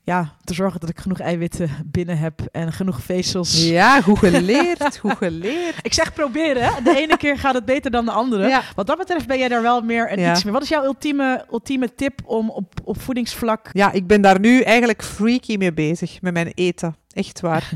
ja, 0.02 0.34
te 0.44 0.54
zorgen 0.54 0.80
dat 0.80 0.88
ik 0.88 0.98
genoeg 0.98 1.20
eiwitten 1.20 1.70
binnen 1.86 2.18
heb 2.18 2.40
en 2.52 2.72
genoeg 2.72 3.02
vezels. 3.02 3.68
Ja, 3.68 4.00
goed 4.00 4.18
geleerd, 4.18 4.98
goed 4.98 5.16
geleerd. 5.16 5.74
Ik 5.88 5.92
zeg 5.94 6.12
proberen? 6.12 6.84
De 6.84 6.96
ene 6.96 7.16
keer 7.16 7.38
gaat 7.38 7.54
het 7.54 7.64
beter 7.64 7.90
dan 7.90 8.04
de 8.04 8.10
andere. 8.10 8.48
Ja. 8.48 8.62
Wat 8.74 8.86
dat 8.86 8.98
betreft 8.98 9.26
ben 9.26 9.38
jij 9.38 9.48
daar 9.48 9.62
wel 9.62 9.80
meer 9.80 10.08
en 10.08 10.20
ja. 10.20 10.32
iets 10.32 10.44
meer. 10.44 10.52
Wat 10.52 10.62
is 10.62 10.68
jouw 10.68 10.84
ultieme, 10.84 11.44
ultieme 11.52 11.94
tip 11.94 12.20
om 12.24 12.50
op, 12.50 12.72
op 12.84 13.00
voedingsvlak... 13.00 13.68
Ja, 13.72 13.92
ik 13.92 14.06
ben 14.06 14.20
daar 14.20 14.40
nu 14.40 14.60
eigenlijk 14.60 15.02
freaky 15.02 15.56
mee 15.56 15.72
bezig, 15.72 16.22
met 16.22 16.32
mijn 16.32 16.52
eten. 16.54 16.96
Echt 17.12 17.40
waar. 17.40 17.70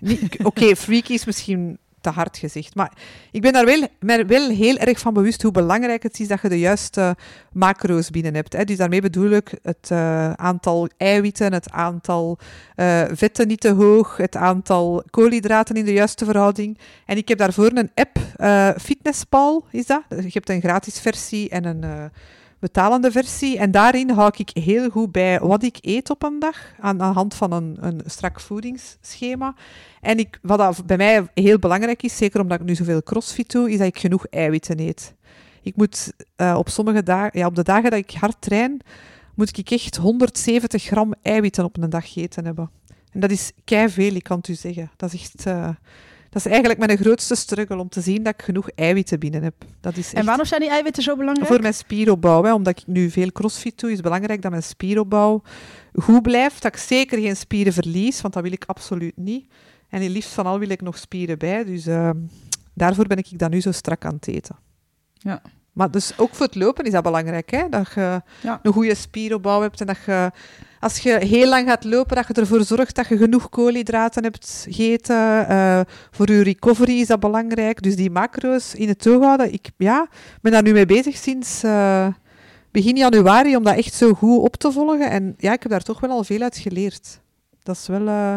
Oké, 0.10 0.26
okay, 0.42 0.76
freaky 0.76 1.12
is 1.12 1.24
misschien 1.24 1.78
te 2.00 2.10
hard 2.10 2.38
gezegd. 2.38 2.74
Maar 2.74 2.92
ik 3.30 3.42
ben 3.42 3.52
daar 3.52 3.64
wel, 3.64 3.86
wel 4.26 4.48
heel 4.48 4.76
erg 4.76 4.98
van 4.98 5.14
bewust 5.14 5.42
hoe 5.42 5.52
belangrijk 5.52 6.02
het 6.02 6.20
is 6.20 6.28
dat 6.28 6.42
je 6.42 6.48
de 6.48 6.58
juiste 6.58 7.16
macro's 7.52 8.10
binnen 8.10 8.34
hebt. 8.34 8.52
Hè. 8.52 8.64
Dus 8.64 8.76
daarmee 8.76 9.00
bedoel 9.00 9.30
ik 9.30 9.52
het 9.62 9.88
uh, 9.92 10.32
aantal 10.32 10.88
eiwitten, 10.96 11.52
het 11.52 11.70
aantal 11.70 12.38
uh, 12.76 13.02
vetten 13.12 13.48
niet 13.48 13.60
te 13.60 13.70
hoog, 13.70 14.16
het 14.16 14.36
aantal 14.36 15.02
koolhydraten 15.10 15.74
in 15.74 15.84
de 15.84 15.92
juiste 15.92 16.24
verhouding. 16.24 16.78
En 17.06 17.16
ik 17.16 17.28
heb 17.28 17.38
daarvoor 17.38 17.70
een 17.74 17.90
app, 17.94 18.18
uh, 18.36 18.70
Fitnesspal 18.80 19.64
is 19.70 19.86
dat. 19.86 20.02
Je 20.08 20.30
hebt 20.32 20.48
een 20.48 20.60
gratis 20.60 21.00
versie 21.00 21.48
en 21.48 21.64
een 21.64 22.10
betalende 22.60 23.10
versie. 23.10 23.58
En 23.58 23.70
daarin 23.70 24.10
hou 24.10 24.32
ik 24.36 24.50
heel 24.62 24.90
goed 24.90 25.12
bij 25.12 25.40
wat 25.40 25.62
ik 25.62 25.78
eet 25.80 26.10
op 26.10 26.22
een 26.22 26.38
dag, 26.38 26.56
aan 26.80 26.98
de 26.98 27.04
hand 27.04 27.34
van 27.34 27.52
een, 27.52 27.76
een 27.80 28.00
strak 28.06 28.40
voedingsschema. 28.40 29.54
En 30.00 30.18
ik, 30.18 30.38
wat 30.42 30.86
bij 30.86 30.96
mij 30.96 31.26
heel 31.34 31.58
belangrijk 31.58 32.02
is, 32.02 32.16
zeker 32.16 32.40
omdat 32.40 32.60
ik 32.60 32.66
nu 32.66 32.74
zoveel 32.74 33.02
crossfit 33.02 33.50
doe, 33.50 33.70
is 33.70 33.78
dat 33.78 33.86
ik 33.86 33.98
genoeg 33.98 34.26
eiwitten 34.26 34.80
eet. 34.80 35.14
Ik 35.62 35.76
moet 35.76 36.12
uh, 36.36 36.54
op 36.58 36.68
sommige 36.68 37.02
dagen, 37.02 37.38
ja, 37.38 37.46
op 37.46 37.54
de 37.54 37.62
dagen 37.62 37.90
dat 37.90 37.98
ik 37.98 38.10
hard 38.10 38.36
train, 38.40 38.80
moet 39.34 39.58
ik 39.58 39.70
echt 39.70 39.96
170 39.96 40.82
gram 40.82 41.14
eiwitten 41.22 41.64
op 41.64 41.76
een 41.76 41.90
dag 41.90 42.12
gegeten 42.12 42.44
hebben. 42.44 42.70
En 43.12 43.20
dat 43.20 43.30
is 43.30 43.52
kei 43.64 43.88
veel, 43.88 44.14
ik 44.14 44.22
kan 44.22 44.36
het 44.36 44.48
u 44.48 44.54
zeggen. 44.54 44.90
Dat 44.96 45.12
is 45.12 45.20
echt... 45.20 45.46
Uh, 45.46 45.68
dat 46.30 46.44
is 46.44 46.46
eigenlijk 46.46 46.78
mijn 46.78 46.98
grootste 46.98 47.34
struggle, 47.34 47.78
om 47.78 47.88
te 47.88 48.00
zien 48.00 48.22
dat 48.22 48.34
ik 48.34 48.42
genoeg 48.42 48.70
eiwitten 48.70 49.18
binnen 49.18 49.42
heb. 49.42 49.54
Dat 49.80 49.96
is 49.96 50.06
echt... 50.06 50.14
En 50.14 50.24
waarom 50.24 50.44
zijn 50.44 50.60
die 50.60 50.70
eiwitten 50.70 51.02
zo 51.02 51.16
belangrijk? 51.16 51.48
Voor 51.48 51.60
mijn 51.60 51.74
spieropbouw. 51.74 52.44
Hè. 52.44 52.52
Omdat 52.54 52.78
ik 52.78 52.86
nu 52.86 53.10
veel 53.10 53.32
crossfit 53.32 53.80
doe, 53.80 53.88
is 53.90 53.96
het 53.96 54.04
belangrijk 54.04 54.42
dat 54.42 54.50
mijn 54.50 54.62
spieropbouw 54.62 55.42
goed 55.94 56.22
blijft. 56.22 56.62
Dat 56.62 56.74
ik 56.74 56.80
zeker 56.80 57.18
geen 57.18 57.36
spieren 57.36 57.72
verlies, 57.72 58.20
want 58.20 58.34
dat 58.34 58.42
wil 58.42 58.52
ik 58.52 58.64
absoluut 58.64 59.16
niet. 59.16 59.46
En 59.88 60.08
liefst 60.08 60.32
van 60.32 60.46
al 60.46 60.58
wil 60.58 60.70
ik 60.70 60.80
nog 60.80 60.98
spieren 60.98 61.38
bij. 61.38 61.64
Dus 61.64 61.86
uh, 61.86 62.10
daarvoor 62.74 63.06
ben 63.06 63.18
ik 63.18 63.38
dan 63.38 63.50
nu 63.50 63.60
zo 63.60 63.72
strak 63.72 64.04
aan 64.04 64.14
het 64.14 64.28
eten. 64.28 64.56
Ja. 65.12 65.42
Maar 65.72 65.90
dus 65.90 66.12
ook 66.16 66.34
voor 66.34 66.46
het 66.46 66.54
lopen 66.54 66.84
is 66.84 66.92
dat 66.92 67.02
belangrijk, 67.02 67.50
hè? 67.50 67.68
dat 67.68 67.92
je 67.94 68.22
ja. 68.42 68.60
een 68.62 68.72
goede 68.72 68.94
spieropbouw 68.94 69.60
hebt 69.60 69.80
en 69.80 69.86
dat 69.86 69.98
je, 70.06 70.30
als 70.80 70.98
je 70.98 71.18
heel 71.18 71.48
lang 71.48 71.68
gaat 71.68 71.84
lopen, 71.84 72.16
dat 72.16 72.26
je 72.26 72.34
ervoor 72.34 72.64
zorgt 72.64 72.94
dat 72.94 73.08
je 73.08 73.16
genoeg 73.16 73.48
koolhydraten 73.48 74.22
hebt 74.22 74.66
gegeten. 74.68 75.46
Uh, 75.50 75.80
voor 76.10 76.30
je 76.30 76.42
recovery 76.42 77.00
is 77.00 77.06
dat 77.06 77.20
belangrijk. 77.20 77.82
Dus 77.82 77.96
die 77.96 78.10
macro's 78.10 78.74
in 78.74 78.88
het 78.88 79.08
oog 79.08 79.22
houden. 79.22 79.52
Ik 79.52 79.70
ja, 79.76 80.08
ben 80.42 80.52
daar 80.52 80.62
nu 80.62 80.72
mee 80.72 80.86
bezig 80.86 81.16
sinds 81.16 81.64
uh, 81.64 82.06
begin 82.70 82.96
januari 82.96 83.56
om 83.56 83.64
dat 83.64 83.76
echt 83.76 83.94
zo 83.94 84.12
goed 84.12 84.38
op 84.38 84.56
te 84.56 84.72
volgen. 84.72 85.10
En 85.10 85.34
ja, 85.38 85.52
ik 85.52 85.62
heb 85.62 85.70
daar 85.70 85.82
toch 85.82 86.00
wel 86.00 86.10
al 86.10 86.24
veel 86.24 86.40
uit 86.40 86.56
geleerd. 86.56 87.20
Dat 87.62 87.76
is 87.76 87.86
wel 87.86 88.06
uh, 88.06 88.36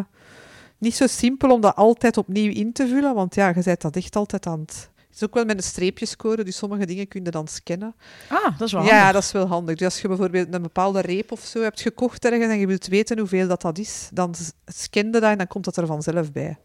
niet 0.78 0.96
zo 0.96 1.08
simpel 1.08 1.50
om 1.50 1.62
dat 1.62 1.76
altijd 1.76 2.18
opnieuw 2.18 2.52
in 2.52 2.72
te 2.72 2.88
vullen, 2.88 3.16
want 3.16 3.36
ja, 3.36 3.48
je 3.48 3.62
bent 3.64 3.82
dat 3.82 3.96
echt 3.96 4.16
altijd 4.16 4.46
aan 4.46 4.60
het 4.60 4.90
het 5.14 5.22
is 5.22 5.28
ook 5.28 5.34
wel 5.34 5.46
met 5.46 5.58
een 5.58 5.64
streepje 5.64 6.06
scoren, 6.06 6.46
dus 6.46 6.58
sommige 6.58 6.86
dingen 6.86 7.08
kun 7.08 7.24
je 7.24 7.32
dan 7.32 7.48
scannen. 7.48 7.96
Ah, 8.28 8.58
dat 8.58 8.68
is 8.68 8.72
wel 8.72 8.82
handig. 8.82 9.00
Ja, 9.00 9.12
dat 9.12 9.24
is 9.24 9.32
wel 9.32 9.48
handig. 9.48 9.76
Dus 9.76 9.86
als 9.86 10.02
je 10.02 10.08
bijvoorbeeld 10.08 10.54
een 10.54 10.62
bepaalde 10.62 11.02
reep 11.02 11.32
of 11.32 11.40
zo 11.40 11.62
hebt 11.62 11.82
gekocht 11.82 12.26
ergens 12.26 12.52
en 12.52 12.60
je 12.60 12.68
wilt 12.68 12.88
weten 12.88 13.20
hoeveel 13.20 13.48
dat, 13.48 13.62
dat 13.62 13.78
is, 13.78 14.10
dan 14.14 14.36
scan 14.66 15.06
je 15.06 15.12
dat 15.12 15.24
en 15.24 15.38
dan 15.38 15.48
komt 15.48 15.66
dat 15.66 15.78
er 15.78 15.86
vanzelf 15.86 16.32
bij. 16.32 16.58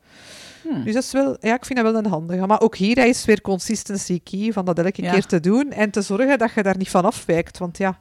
Hmm. 0.62 0.84
Dus 0.84 0.94
dat 0.94 1.02
is 1.02 1.12
wel, 1.12 1.36
ja, 1.40 1.54
ik 1.54 1.64
vind 1.64 1.78
dat 1.78 1.92
wel 1.92 2.04
een 2.04 2.10
handige. 2.10 2.46
Maar 2.46 2.60
ook 2.60 2.76
hier 2.76 2.98
is 2.98 3.24
weer 3.24 3.40
consistency 3.40 4.20
key, 4.24 4.52
van 4.52 4.64
dat 4.64 4.78
elke 4.78 5.02
keer 5.02 5.26
te 5.26 5.40
doen 5.40 5.72
en 5.72 5.90
te 5.90 6.02
zorgen 6.02 6.38
dat 6.38 6.52
je 6.52 6.62
daar 6.62 6.76
niet 6.76 6.90
van 6.90 7.04
afwijkt. 7.04 7.58
Want 7.58 7.78
ja, 7.78 7.98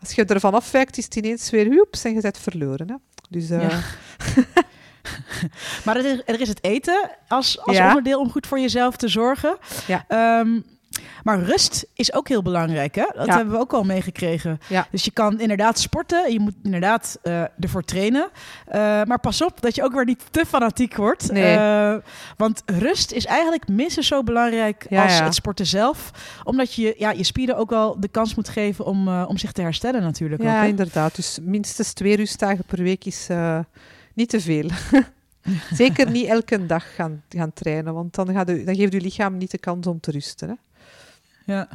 als 0.00 0.12
je 0.12 0.24
ervan 0.24 0.54
afwijkt, 0.54 0.98
is 0.98 1.04
het 1.04 1.16
ineens 1.16 1.50
weer 1.50 1.66
hoeps 1.66 2.04
en 2.04 2.14
je 2.14 2.20
bent 2.20 2.38
verloren. 2.38 2.88
Hè? 2.88 2.94
Dus 3.30 3.50
uh, 3.50 3.68
Ja. 3.68 3.80
Maar 5.84 5.96
er 5.96 6.04
is, 6.04 6.22
er 6.26 6.40
is 6.40 6.48
het 6.48 6.64
eten 6.64 7.10
als, 7.28 7.60
als 7.60 7.76
Ja. 7.76 7.88
onderdeel 7.88 8.20
om 8.20 8.30
goed 8.30 8.46
voor 8.46 8.60
jezelf 8.60 8.96
te 8.96 9.08
zorgen. 9.08 9.56
Ja. 9.86 10.04
Ehm, 10.08 10.60
maar 11.24 11.40
rust 11.42 11.86
is 11.94 12.12
ook 12.12 12.28
heel 12.28 12.42
belangrijk, 12.42 12.94
hè? 12.94 13.04
Dat 13.14 13.26
Ja. 13.26 13.36
hebben 13.36 13.54
we 13.54 13.60
ook 13.60 13.72
al 13.72 13.82
meegekregen. 13.84 14.60
Ja. 14.68 14.86
Dus 14.90 15.04
je 15.04 15.10
kan 15.10 15.40
inderdaad 15.40 15.78
sporten, 15.78 16.32
je 16.32 16.40
moet 16.40 16.54
inderdaad 16.62 17.18
eh, 17.22 17.42
ervoor 17.60 17.84
trainen. 17.84 18.28
Eh, 18.66 18.80
maar 19.04 19.18
pas 19.20 19.42
op 19.42 19.60
dat 19.60 19.74
je 19.74 19.82
ook 19.82 19.92
weer 19.92 20.04
niet 20.04 20.22
te 20.30 20.46
fanatiek 20.46 20.96
wordt. 20.96 21.32
Nee. 21.32 21.56
Eh, 21.56 21.94
want 22.36 22.62
rust 22.66 23.12
is 23.12 23.24
eigenlijk 23.26 23.68
minstens 23.68 24.06
zo 24.06 24.22
belangrijk 24.22 24.86
Ja, 24.88 25.02
als 25.02 25.20
het 25.20 25.34
sporten 25.34 25.66
zelf. 25.66 26.10
Omdat 26.44 26.74
je 26.74 26.94
ja, 26.98 27.10
je 27.10 27.24
spieren 27.24 27.56
ook 27.56 27.70
wel 27.70 28.00
de 28.00 28.08
kans 28.08 28.34
moet 28.34 28.48
geven 28.48 28.84
om, 28.84 29.08
om 29.22 29.38
zich 29.38 29.52
te 29.52 29.62
herstellen 29.62 30.02
natuurlijk. 30.02 30.42
ja, 30.42 30.62
ook, 30.62 30.68
inderdaad. 30.68 31.14
Dus 31.16 31.38
minstens 31.42 31.92
twee 31.92 32.16
rustdagen 32.16 32.64
per 32.64 32.82
week 32.82 33.04
is 33.04 33.28
niet 34.14 34.28
te 34.28 34.40
veel. 34.40 34.68
Zeker 35.72 36.10
niet 36.10 36.26
elke 36.26 36.66
dag 36.66 36.94
gaan, 36.94 37.22
gaan 37.28 37.52
trainen, 37.52 37.94
want 37.94 38.14
dan, 38.14 38.32
gaat 38.32 38.50
u, 38.50 38.64
dan 38.64 38.74
geeft 38.74 38.92
uw 38.92 39.00
lichaam 39.00 39.36
niet 39.36 39.50
de 39.50 39.58
kans 39.58 39.86
om 39.86 40.00
te 40.00 40.10
rusten. 40.10 40.48
Hè. 40.48 40.54
Ja. 41.54 41.68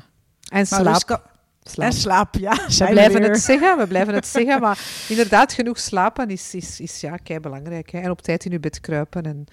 En 0.48 0.68
slaap. 0.68 0.86
rust 0.86 1.06
kan- 1.06 1.22
slaap. 1.64 1.88
En 1.88 1.94
slaap, 1.94 2.36
ja. 2.36 2.52
We 2.68 2.86
blijven 2.90 3.20
weer. 3.22 3.30
het 3.30 3.40
zeggen, 3.40 3.78
we 3.78 3.88
blijven 3.88 4.14
het 4.14 4.28
zeggen, 4.28 4.62
maar 4.62 4.80
inderdaad, 5.10 5.54
genoeg 5.54 5.80
slapen 5.80 6.30
is, 6.30 6.56
is, 6.56 6.80
is 6.80 7.02
ja, 7.02 7.18
kei 7.18 7.40
belangrijk. 7.40 7.92
Hè. 7.92 8.00
En 8.00 8.10
op 8.10 8.22
tijd 8.22 8.46
in 8.46 8.52
uw 8.52 8.60
bed 8.60 8.80
kruipen 8.80 9.24
en 9.24 9.46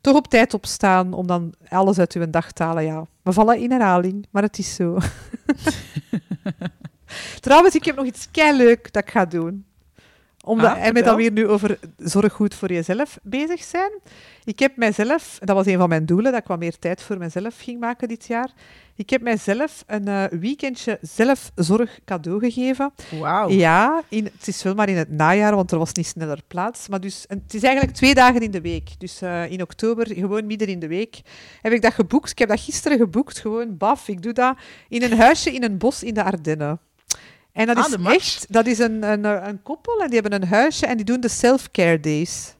toch 0.00 0.16
op 0.16 0.28
tijd 0.28 0.54
opstaan 0.54 1.12
om 1.12 1.26
dan 1.26 1.54
alles 1.68 1.98
uit 1.98 2.12
uw 2.12 2.30
dag 2.30 2.52
te 2.52 2.62
halen. 2.62 2.84
Ja, 2.84 3.06
we 3.22 3.32
vallen 3.32 3.58
in 3.58 3.70
herhaling, 3.70 4.26
maar 4.30 4.42
het 4.42 4.58
is 4.58 4.74
zo. 4.74 4.98
Trouwens, 7.40 7.74
ik 7.74 7.84
heb 7.84 7.96
nog 7.96 8.06
iets 8.06 8.30
kei 8.30 8.56
leuk 8.56 8.92
dat 8.92 9.02
ik 9.02 9.10
ga 9.10 9.24
doen. 9.24 9.64
Omdat, 10.48 10.70
Ah, 10.70 10.86
en 10.86 10.92
met 10.92 11.04
dan 11.04 11.16
weer 11.16 11.32
nu 11.32 11.48
over 11.48 11.78
zorg 11.96 12.32
goed 12.32 12.54
voor 12.54 12.72
jezelf 12.72 13.18
bezig 13.22 13.62
zijn. 13.62 13.90
Ik 14.44 14.58
heb 14.58 14.76
mijzelf, 14.76 15.38
dat 15.40 15.56
was 15.56 15.66
een 15.66 15.78
van 15.78 15.88
mijn 15.88 16.06
doelen, 16.06 16.32
dat 16.32 16.40
ik 16.40 16.46
wat 16.46 16.58
meer 16.58 16.78
tijd 16.78 17.02
voor 17.02 17.18
mezelf 17.18 17.54
ging 17.58 17.80
maken 17.80 18.08
dit 18.08 18.26
jaar. 18.26 18.50
Ik 18.96 19.10
heb 19.10 19.22
mijzelf 19.22 19.84
een 19.86 20.08
eh, 20.08 20.24
weekendje 20.24 20.98
zelfzorg 21.00 21.98
cadeau 22.04 22.40
gegeven. 22.40 22.92
Wauw. 23.20 23.48
Ja, 23.48 24.02
in, 24.08 24.24
het 24.24 24.48
is 24.48 24.62
wel 24.62 24.74
maar 24.74 24.88
in 24.88 24.96
het 24.96 25.10
najaar, 25.10 25.54
want 25.54 25.72
er 25.72 25.78
was 25.78 25.92
niet 25.92 26.06
sneller 26.06 26.40
plaats. 26.46 26.88
Maar 26.88 27.00
dus, 27.00 27.26
en 27.26 27.42
het 27.44 27.54
is 27.54 27.62
eigenlijk 27.62 27.96
twee 27.96 28.14
dagen 28.14 28.40
in 28.40 28.50
de 28.50 28.60
week. 28.60 28.90
Dus 28.98 29.20
eh, 29.20 29.50
in 29.50 29.62
oktober, 29.62 30.06
gewoon 30.14 30.46
midden 30.46 30.68
in 30.68 30.78
de 30.78 30.88
week, 30.88 31.20
heb 31.62 31.72
ik 31.72 31.82
dat 31.82 31.92
geboekt. 31.92 32.30
Ik 32.30 32.38
heb 32.38 32.48
dat 32.48 32.60
gisteren 32.60 32.98
geboekt, 32.98 33.38
gewoon 33.38 33.76
baf. 33.76 34.08
Ik 34.08 34.22
doe 34.22 34.32
dat 34.32 34.56
in 34.88 35.02
een 35.02 35.16
huisje 35.16 35.52
in 35.52 35.62
een 35.62 35.78
bos 35.78 36.02
in 36.02 36.14
de 36.14 36.22
Ardennen. 36.22 36.80
En 37.58 37.66
dat 37.66 37.76
Ah, 37.76 37.84
is 37.88 38.14
echt, 38.14 38.46
dat 38.48 38.66
is 38.66 38.78
een, 38.78 39.02
een, 39.02 39.24
een 39.24 39.62
koppel 39.62 40.00
en 40.00 40.10
die 40.10 40.20
hebben 40.20 40.42
een 40.42 40.48
huisje 40.48 40.86
en 40.86 40.96
die 40.96 41.04
doen 41.06 41.20
de 41.20 41.28
self-care 41.28 42.00
days. 42.00 42.54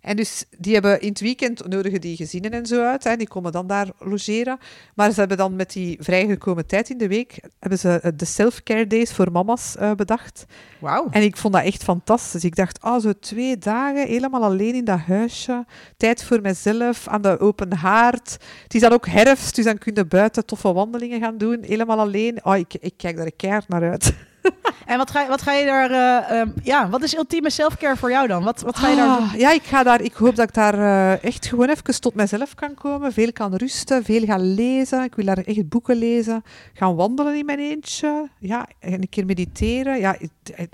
En 0.00 0.16
dus 0.16 0.44
die 0.58 0.72
hebben 0.72 1.00
in 1.00 1.08
het 1.08 1.20
weekend 1.20 1.68
nodigen 1.68 2.00
die 2.00 2.16
gezinnen 2.16 2.50
en 2.50 2.66
zo 2.66 2.82
uit. 2.82 3.04
Hè, 3.04 3.16
die 3.16 3.28
komen 3.28 3.52
dan 3.52 3.66
daar 3.66 3.88
logeren. 3.98 4.58
Maar 4.94 5.12
ze 5.12 5.18
hebben 5.18 5.36
dan 5.36 5.56
met 5.56 5.72
die 5.72 5.96
vrijgekomen 6.00 6.66
tijd 6.66 6.90
in 6.90 6.98
de 6.98 7.08
week 7.08 7.40
hebben 7.58 7.78
ze 7.78 8.00
eh, 8.00 8.10
de 8.16 8.24
self-care 8.24 8.86
days 8.86 9.12
voor 9.12 9.32
mama's 9.32 9.76
eh, 9.76 9.92
bedacht. 9.92 10.44
Wauw. 10.78 11.06
En 11.10 11.22
ik 11.22 11.36
vond 11.36 11.54
dat 11.54 11.64
echt 11.64 11.82
fantastisch. 11.82 12.44
Ik 12.44 12.56
dacht, 12.56 12.82
oh, 12.82 13.00
zo 13.00 13.12
twee 13.20 13.58
dagen 13.58 14.06
helemaal 14.06 14.42
alleen 14.42 14.74
in 14.74 14.84
dat 14.84 15.00
huisje. 15.00 15.64
Tijd 15.96 16.24
voor 16.24 16.40
mezelf, 16.40 17.08
aan 17.08 17.22
de 17.22 17.38
open 17.38 17.72
haard. 17.72 18.36
Het 18.62 18.74
is 18.74 18.80
dan 18.80 18.92
ook 18.92 19.06
herfst, 19.06 19.54
dus 19.54 19.64
dan 19.64 19.78
kun 19.78 19.94
je 19.94 20.04
buiten 20.04 20.46
toffe 20.46 20.72
wandelingen 20.72 21.20
gaan 21.20 21.38
doen. 21.38 21.58
Helemaal 21.62 21.98
alleen. 21.98 22.44
Oh, 22.44 22.56
ik, 22.56 22.74
ik 22.74 22.94
kijk 22.96 23.16
daar 23.16 23.32
keihard 23.36 23.68
naar 23.68 23.90
uit. 23.90 24.14
En 24.86 24.98
wat 24.98 25.10
ga, 25.10 25.22
je- 25.22 25.28
wat 25.28 25.42
ga 25.42 25.52
je 25.52 25.64
daar... 25.66 25.90
eh, 25.90 26.40
ehm, 26.40 26.48
ja, 26.62 26.88
wat 26.88 27.02
is 27.02 27.16
ultieme 27.16 27.50
selfcare 27.50 27.96
voor 27.96 28.10
jou 28.10 28.26
dan? 28.26 28.44
Wat, 28.44 28.60
wat 28.60 28.76
ga 28.78 28.88
je 28.88 28.96
daar 28.96 29.18
doen? 29.18 29.26
Ah, 29.28 29.34
Ja, 29.34 29.50
ik, 29.52 29.62
ga 29.62 29.82
daar, 29.82 30.00
ik 30.00 30.12
hoop 30.12 30.36
dat 30.36 30.48
ik 30.48 30.54
daar 30.54 30.74
eh, 30.74 31.24
echt 31.24 31.46
gewoon 31.46 31.68
even 31.68 32.00
tot 32.00 32.14
mezelf 32.14 32.54
kan 32.54 32.74
komen. 32.74 33.12
Veel 33.12 33.32
kan 33.32 33.54
rusten, 33.54 34.04
veel 34.04 34.24
gaan 34.24 34.54
lezen. 34.54 35.02
Ik 35.04 35.14
wil 35.14 35.24
daar 35.24 35.38
echt 35.38 35.68
boeken 35.68 35.96
lezen. 35.96 36.42
Gaan 36.74 36.94
wandelen 36.94 37.36
in 37.38 37.44
mijn 37.46 37.58
eentje. 37.58 38.28
Ja, 38.38 38.66
en 38.80 38.92
een 38.92 39.08
keer 39.08 39.24
mediteren. 39.26 39.98
Ja, 39.98 40.16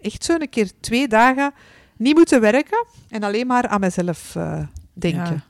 echt 0.01 0.25
zo 0.25 0.35
een 0.39 0.49
keer 0.49 0.71
twee 0.81 1.09
dagen 1.09 1.53
niet 1.97 2.15
moeten 2.15 2.41
werken 2.41 2.85
en 3.09 3.23
alleen 3.23 3.47
maar 3.47 3.69
aan 3.69 3.81
mezelf 3.81 4.37
eh, 4.37 4.59
denken. 4.93 5.43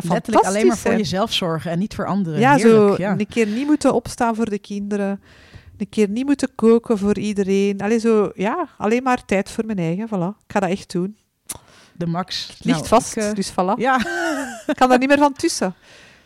Ja. 0.00 0.02
Letterlijk 0.12 0.46
alleen 0.46 0.66
maar 0.66 0.76
voor 0.76 0.96
jezelf 0.96 1.32
zorgen 1.32 1.70
en 1.70 1.78
niet 1.78 1.94
voor 1.94 2.06
anderen. 2.06 2.40
Ja, 2.40 2.58
zo 2.58 2.68
Heerlijk, 2.68 2.98
ja. 2.98 3.10
een 3.18 3.26
keer 3.26 3.46
niet 3.46 3.66
moeten 3.66 3.94
opstaan 3.94 4.34
voor 4.34 4.50
de 4.50 4.58
kinderen. 4.58 5.20
Een 5.78 5.88
keer 5.88 6.08
niet 6.08 6.26
moeten 6.26 6.54
koken 6.54 6.98
voor 6.98 7.18
iedereen. 7.18 7.80
Allee, 7.80 7.98
zo, 7.98 8.30
ja, 8.34 8.68
alleen 8.78 9.02
maar 9.02 9.24
tijd 9.24 9.50
voor 9.50 9.66
mijn 9.66 9.78
eigen. 9.78 10.08
Voilà. 10.08 10.36
Ik 10.46 10.52
ga 10.52 10.60
dat 10.60 10.70
echt 10.70 10.92
doen. 10.92 11.16
De 11.92 12.06
max. 12.06 12.46
Het 12.48 12.64
ligt 12.64 12.76
Nou, 12.78 12.88
vast, 12.88 13.16
ik, 13.16 13.22
eh, 13.22 13.32
dus 13.34 13.50
voilà. 13.52 13.76
ja, 13.76 13.98
Ik 14.66 14.74
kan 14.76 14.88
daar 14.88 14.98
niet 14.98 15.08
meer 15.08 15.18
van 15.18 15.32
tussen. 15.32 15.74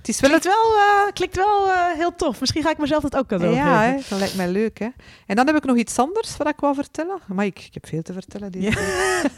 Het 0.00 0.08
is 0.08 0.20
wel 0.20 0.30
klinkt 0.30 0.46
wel, 0.46 0.76
eh, 0.76 1.12
klinkt 1.12 1.36
wel 1.36 1.68
eh, 1.70 1.76
heel 1.96 2.14
tof. 2.16 2.40
Misschien 2.40 2.62
ga 2.62 2.70
ik 2.70 2.78
mezelf 2.78 3.02
dat 3.02 3.16
ook 3.16 3.26
cadeau 3.26 3.54
Ja, 3.54 3.80
geven. 3.82 3.94
hè, 3.96 4.02
dat 4.08 4.18
lijkt 4.18 4.36
mij 4.36 4.48
leuk. 4.48 4.78
Hè. 4.78 4.88
En 5.26 5.36
dan 5.36 5.46
heb 5.46 5.56
ik 5.56 5.64
nog 5.64 5.76
iets 5.76 5.98
anders 5.98 6.36
wat 6.36 6.48
ik 6.48 6.60
wou 6.60 6.74
vertellen. 6.74 7.18
Maar 7.26 7.44
ik, 7.44 7.58
ik 7.58 7.74
heb 7.74 7.86
veel 7.86 8.02
te 8.02 8.12
vertellen. 8.12 8.50
Ja. 8.52 8.60
week. 8.60 8.72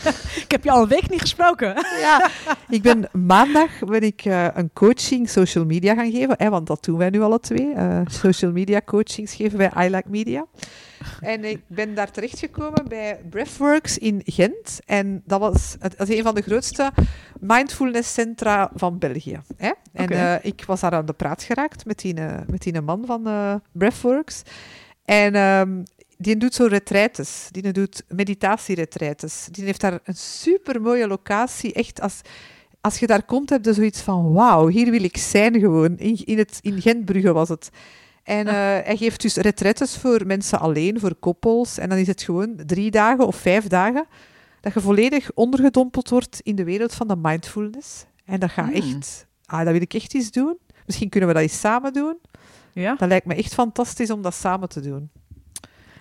Ik 0.44 0.50
heb 0.50 0.64
je 0.64 0.70
al 0.70 0.82
een 0.82 0.88
week 0.88 1.10
niet 1.10 1.20
gesproken. 1.20 1.74
Ja, 2.00 2.30
ik 2.68 2.82
ben 2.82 3.08
maandag 3.12 3.70
ben 3.78 4.00
ik 4.02 4.24
eh, 4.24 4.46
een 4.54 4.70
coaching 4.72 5.28
social 5.28 5.64
media 5.64 5.94
gaan 5.94 6.10
geven, 6.10 6.34
hè, 6.38 6.50
want 6.50 6.66
dat 6.66 6.84
doen 6.84 6.98
wij 6.98 7.10
nu 7.10 7.20
alle 7.20 7.40
twee. 7.40 7.74
social 8.06 8.52
media 8.52 8.80
coachings 8.84 9.34
geven 9.34 9.58
bij 9.58 9.70
I 9.86 9.90
Like 9.90 10.08
Media. 10.08 10.46
En 11.22 11.44
ik 11.44 11.60
ben 11.66 11.94
daar 11.94 12.10
terechtgekomen 12.10 12.88
bij 12.88 13.20
Breathworks 13.30 13.98
in 13.98 14.20
Gent. 14.24 14.80
En 14.84 15.22
dat 15.24 15.40
was 15.40 15.76
het, 15.78 15.98
dat 15.98 16.08
is 16.08 16.16
een 16.16 16.22
van 16.22 16.34
de 16.34 16.42
grootste 16.42 16.92
mindfulness 17.40 18.12
centra 18.12 18.70
van 18.74 18.98
België. 18.98 19.40
Hè? 19.56 19.72
En 19.92 20.08
eh, 20.08 20.34
ik 20.42 20.64
was 20.64 20.80
daar 20.80 20.92
aan 20.92 21.06
de 21.06 21.12
praat 21.12 21.42
geraakt 21.42 21.84
met 21.84 21.98
die, 21.98 22.14
eh, 22.14 22.38
met 22.46 22.62
die 22.62 22.80
man 22.80 23.02
van 23.06 23.26
eh, 23.26 23.54
Breathworks. 23.72 24.42
En 25.04 25.34
ehm, 25.34 25.82
die 26.16 26.36
doet 26.36 26.54
zo 26.54 26.66
retraites. 26.66 27.48
Die 27.50 27.72
doet 27.72 28.04
meditatieretraites. 28.08 29.48
Die 29.50 29.64
heeft 29.64 29.80
daar 29.80 30.00
een 30.04 30.16
super 30.16 30.80
mooie 30.80 31.06
locatie. 31.06 31.72
Echt, 31.72 32.00
als, 32.00 32.20
als 32.80 32.98
je 32.98 33.06
daar 33.06 33.24
komt, 33.24 33.50
heb 33.50 33.64
je 33.64 33.72
zoiets 33.72 34.00
van: 34.00 34.32
wauw, 34.32 34.66
hier 34.66 34.90
wil 34.90 35.04
ik 35.04 35.16
zijn 35.16 35.60
gewoon. 35.60 35.98
In, 35.98 36.24
in, 36.24 36.38
het, 36.38 36.58
in 36.62 36.80
Gentbrugge 36.80 37.32
was 37.32 37.48
het. 37.48 37.70
En 38.22 38.46
eh, 38.46 38.54
hij 38.54 38.96
geeft 38.96 39.20
dus 39.20 39.36
retraites 39.36 39.96
voor 39.96 40.26
mensen 40.26 40.60
alleen, 40.60 41.00
voor 41.00 41.14
koppels. 41.14 41.78
En 41.78 41.88
dan 41.88 41.98
is 41.98 42.06
het 42.06 42.22
gewoon 42.22 42.56
drie 42.66 42.90
dagen 42.90 43.26
of 43.26 43.36
vijf 43.36 43.66
dagen 43.66 44.06
dat 44.60 44.72
je 44.74 44.80
volledig 44.80 45.30
ondergedompeld 45.34 46.08
wordt 46.08 46.40
in 46.42 46.56
de 46.56 46.64
wereld 46.64 46.94
van 46.94 47.08
de 47.08 47.16
mindfulness. 47.16 48.04
En 48.24 48.40
dat 48.40 48.50
gaat 48.50 48.66
Hmm. 48.66 48.74
echt... 48.74 49.26
Ah, 49.46 49.64
dat 49.64 49.72
wil 49.72 49.80
ik 49.80 49.94
echt 49.94 50.14
eens 50.14 50.30
doen. 50.30 50.58
Misschien 50.86 51.08
kunnen 51.08 51.28
we 51.28 51.34
dat 51.34 51.42
eens 51.42 51.60
samen 51.60 51.92
doen. 51.92 52.18
Ja. 52.72 52.94
Dat 52.94 53.08
lijkt 53.08 53.26
me 53.26 53.34
echt 53.34 53.54
fantastisch 53.54 54.10
om 54.10 54.22
dat 54.22 54.34
samen 54.34 54.68
te 54.68 54.80
doen. 54.80 55.10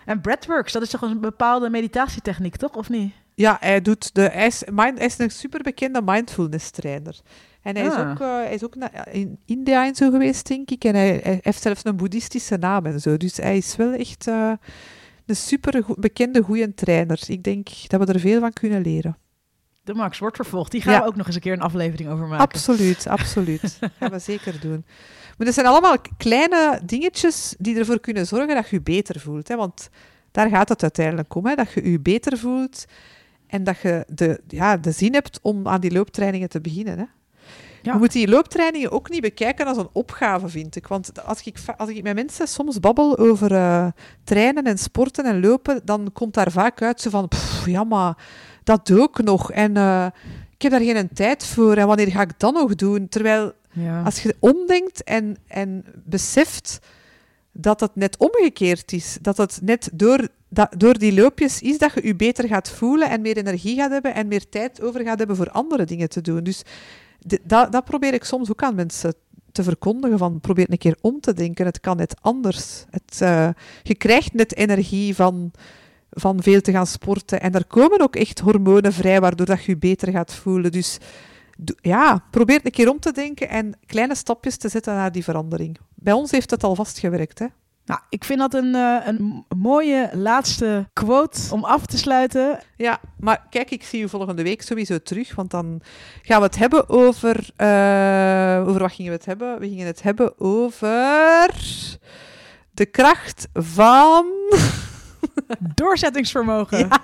En 0.06 0.22
breathworks, 0.22 0.72
dat 0.72 0.82
is 0.82 0.90
toch 0.90 1.02
een 1.02 1.20
bepaalde 1.20 1.70
meditatietechniek, 1.70 2.56
toch? 2.56 2.76
Of 2.76 2.90
niet? 2.90 3.14
Ja, 3.36 3.58
hij, 3.60 3.82
doet 3.82 4.16
de, 4.16 4.22
hij, 4.22 4.48
is, 4.48 4.64
mind, 4.72 4.98
hij 4.98 5.08
is 5.08 5.18
een 5.18 5.32
superbekende 5.32 6.02
mindfulness 6.02 6.70
trainer. 6.70 7.20
En 7.62 7.76
hij 7.76 7.86
is 7.86 7.94
Ah. 7.94 8.10
ook, 8.10 8.20
eh, 8.20 8.28
hij 8.28 8.54
is 8.54 8.64
ook 8.64 8.76
in 9.12 9.40
India 9.46 9.86
en 9.86 9.96
zo 9.96 10.10
geweest, 10.12 10.48
denk 10.48 10.70
ik. 10.72 10.84
En 10.84 10.96
hij, 10.96 11.20
hij 11.24 11.40
heeft 11.42 11.62
zelfs 11.62 11.82
een 11.86 11.96
boeddhistische 11.96 12.58
naam 12.58 12.86
en 12.86 13.00
zo. 13.02 13.18
Dus 13.18 13.38
hij 13.38 13.58
is 13.58 13.76
wel 13.76 13.94
echt 13.94 14.28
eh, 14.28 14.52
een 15.26 15.36
super 15.36 15.84
bekende, 15.98 16.42
goede 16.42 16.74
trainer. 16.74 17.20
Ik 17.28 17.44
denk 17.44 17.68
dat 17.88 18.06
we 18.06 18.14
er 18.14 18.20
veel 18.20 18.40
van 18.40 18.54
kunnen 18.54 18.82
leren. 18.82 19.18
De 19.84 19.94
Max 19.94 20.20
wordt 20.20 20.36
vervolgd. 20.36 20.72
Die 20.72 20.82
gaan 20.82 20.94
Ja. 20.94 21.00
we 21.02 21.06
ook 21.08 21.16
nog 21.16 21.26
eens 21.26 21.36
een 21.36 21.42
keer 21.42 21.54
een 21.54 21.62
aflevering 21.62 22.10
over 22.10 22.28
maken. 22.28 22.46
Absoluut, 22.46 23.08
absoluut. 23.08 23.62
Dat 23.80 23.92
gaan 24.00 24.12
we 24.12 24.20
zeker 24.20 24.60
doen. 24.60 24.86
Maar 25.38 25.46
dat 25.46 25.54
zijn 25.54 25.66
allemaal 25.68 25.96
kleine 26.18 26.82
dingetjes 26.86 27.56
die 27.58 27.78
ervoor 27.78 28.00
kunnen 28.00 28.28
zorgen 28.28 28.56
dat 28.56 28.70
je 28.70 28.76
je 28.76 28.82
beter 28.82 29.20
voelt. 29.20 29.48
Hè? 29.48 29.56
Want 29.56 29.90
daar 30.32 30.50
gaat 30.50 30.70
het 30.70 30.82
uiteindelijk 30.82 31.36
om, 31.36 31.46
hè? 31.46 31.56
dat 31.56 31.72
je 31.72 31.92
je 31.92 32.00
beter 32.00 32.38
voelt 32.38 32.86
en 33.48 33.64
dat 33.64 33.80
je 33.80 34.06
de, 34.08 34.42
ja, 34.48 34.78
de 34.78 34.92
zin 34.92 35.14
hebt 35.14 35.40
om 35.42 35.68
aan 35.68 35.82
die 35.82 35.92
looptrainingen 35.92 36.50
te 36.50 36.62
beginnen. 36.62 36.98
Hè? 36.98 37.06
Ja. 37.82 37.94
Je 37.94 38.00
moet 38.00 38.12
die 38.12 38.28
looptrainingen 38.28 38.92
ook 38.92 39.10
niet 39.10 39.22
bekijken 39.22 39.66
als 39.66 39.78
een 39.78 39.90
opgave, 39.94 40.48
vind 40.50 40.76
ik. 40.76 40.88
Want 40.88 41.26
als 41.26 41.44
ik, 41.44 41.58
als 41.78 41.90
ik 41.90 42.04
met 42.04 42.16
mensen 42.16 42.48
soms 42.48 42.80
babbel 42.80 43.18
over 43.18 43.54
eh, 43.54 43.88
trainen 44.24 44.64
en 44.64 44.78
sporten 44.78 45.26
en 45.26 45.40
lopen, 45.40 45.82
dan 45.86 46.10
komt 46.14 46.34
daar 46.34 46.52
vaak 46.52 46.82
uit 46.82 47.02
zo 47.02 47.10
van, 47.10 47.28
"Pff, 47.28 47.66
ja, 47.66 47.84
maar 47.84 48.18
dat 48.64 48.88
doe 48.88 49.04
ik 49.04 49.24
nog. 49.24 49.52
En 49.52 49.78
eh, 49.78 50.06
ik 50.56 50.62
heb 50.62 50.72
daar 50.72 50.82
geen 50.96 51.10
tijd 51.14 51.46
voor. 51.46 51.76
En 51.76 51.88
wanneer 51.88 52.12
ga 52.12 52.22
ik 52.22 52.40
dat 52.40 52.54
nog 52.54 52.76
doen? 52.76 53.08
Terwijl 53.10 53.52
Ja. 53.74 54.02
als 54.04 54.24
je 54.24 54.36
omdenkt 54.40 55.04
en, 55.04 55.38
en 55.48 55.86
beseft 56.06 56.80
dat 57.52 57.80
het 57.80 57.96
net 57.96 58.18
omgekeerd 58.18 58.92
is, 58.92 59.18
dat 59.22 59.38
het 59.38 59.60
net 59.64 59.90
door, 59.94 60.28
dat, 60.50 60.74
door 60.78 60.98
die 60.98 61.14
loopjes 61.14 61.62
is 61.62 61.78
dat 61.78 61.94
je 61.94 62.06
je 62.08 62.16
beter 62.16 62.48
gaat 62.48 62.70
voelen 62.70 63.10
en 63.10 63.22
meer 63.22 63.38
energie 63.38 63.76
gaat 63.76 63.92
hebben 63.92 64.14
en 64.14 64.28
meer 64.28 64.50
tijd 64.50 64.82
over 64.82 65.04
gaat 65.04 65.18
hebben 65.18 65.36
voor 65.36 65.52
andere 65.52 65.86
dingen 65.86 66.10
te 66.10 66.22
doen. 66.22 66.44
Dus 66.44 66.64
dat, 67.44 67.72
dat 67.72 67.84
probeer 67.84 68.14
ik 68.14 68.24
soms 68.24 68.50
ook 68.50 68.64
aan 68.64 68.76
mensen 68.76 69.14
te 69.52 69.64
verkondigen, 69.64 70.18
van 70.18 70.40
probeer 70.40 70.72
een 70.72 70.78
keer 70.78 70.98
om 71.02 71.20
te 71.20 71.34
denken, 71.34 71.66
het 71.66 71.80
kan 71.80 71.98
net 71.98 72.16
anders. 72.22 72.86
Het, 72.90 73.22
eh, 73.22 73.50
je 73.84 73.96
krijgt 73.96 74.34
net 74.34 74.56
energie 74.56 75.16
van, 75.16 75.52
van 76.10 76.44
veel 76.44 76.62
te 76.62 76.72
gaan 76.72 76.88
sporten. 76.88 77.42
En 77.42 77.54
er 77.54 77.66
komen 77.66 78.02
ook 78.02 78.16
echt 78.16 78.40
hormonen 78.40 78.94
vrij, 78.94 79.22
waardoor 79.22 79.46
dat 79.46 79.64
je 79.64 79.72
je 79.72 79.78
beter 79.78 80.12
gaat 80.12 80.34
voelen. 80.34 80.72
Dus 80.72 80.98
ja, 81.82 82.24
probeer 82.32 82.60
een 82.64 82.72
keer 82.72 82.90
om 82.90 83.00
te 83.00 83.12
denken 83.12 83.50
en 83.50 83.74
kleine 83.86 84.16
stapjes 84.16 84.58
te 84.58 84.70
zetten 84.70 84.96
naar 84.96 85.12
die 85.12 85.24
verandering. 85.24 85.78
Bij 85.96 86.14
ons 86.14 86.32
heeft 86.32 86.52
het 86.52 86.64
al 86.64 86.76
vastgewerkt, 86.76 87.40
hè. 87.40 87.46
Nou, 87.86 88.00
ik 88.10 88.24
vind 88.24 88.40
dat 88.40 88.54
een, 88.54 88.76
eh, 88.76 88.96
een 89.06 89.46
mooie 89.58 90.10
laatste 90.14 90.90
quote 90.94 91.40
om 91.52 91.64
af 91.64 91.86
te 91.86 91.98
sluiten. 91.98 92.60
Ja, 92.78 93.00
maar 93.20 93.46
kijk, 93.50 93.72
ik 93.72 93.84
zie 93.84 94.04
u 94.04 94.10
volgende 94.10 94.44
week 94.44 94.62
sowieso 94.62 94.98
terug, 95.00 95.36
want 95.36 95.52
dan 95.52 95.82
gaan 96.22 96.40
we 96.40 96.46
het 96.46 96.58
hebben 96.58 96.90
over... 96.90 97.50
eh, 97.56 98.64
over 98.68 98.82
wat 98.82 98.92
gingen 98.92 99.12
we 99.12 99.18
het 99.18 99.26
hebben? 99.26 99.60
We 99.60 99.68
gingen 99.68 99.86
het 99.88 100.02
hebben 100.02 100.40
over 100.40 101.50
de 102.72 102.86
kracht 102.86 103.48
van... 103.54 104.26
Doorzettingsvermogen. 105.76 106.88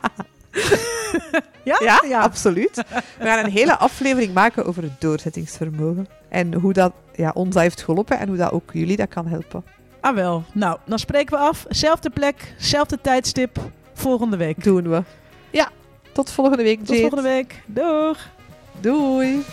Ja. 1.64 1.78
Ja, 1.84 2.04
Ja? 2.08 2.20
absoluut. 2.22 2.76
We 3.20 3.26
gaan 3.26 3.46
een 3.46 3.52
hele 3.52 3.78
aflevering 3.78 4.34
maken 4.34 4.66
over 4.66 4.84
het 4.84 5.02
doorzettingsvermogen. 5.02 6.08
En 6.30 6.54
hoe 6.54 6.74
dat 6.74 6.94
ja, 7.16 7.32
ons 7.34 7.54
dat 7.54 7.64
heeft 7.64 7.82
geholpen 7.82 8.20
en 8.20 8.28
hoe 8.28 8.38
dat 8.38 8.52
ook 8.52 8.70
jullie 8.74 8.96
dat 8.98 9.10
kan 9.10 9.28
helpen. 9.28 9.64
Ah 10.08 10.16
wel. 10.16 10.44
Nou, 10.54 10.78
dan 10.86 11.00
spreken 11.00 11.38
we 11.38 11.44
af. 11.44 11.66
Zelfde 11.70 12.10
plek, 12.10 12.54
zelfde 12.58 13.02
tijdstip. 13.02 13.60
Volgende 13.94 14.38
week. 14.38 14.64
Doen 14.64 14.90
we. 14.90 15.04
Ja, 15.50 15.70
tot 16.12 16.32
volgende 16.32 16.64
week, 16.64 16.86
Tot 16.86 16.98
volgende 17.00 17.22
week. 17.22 17.64
Doeg! 17.66 18.30
Doei. 18.80 19.44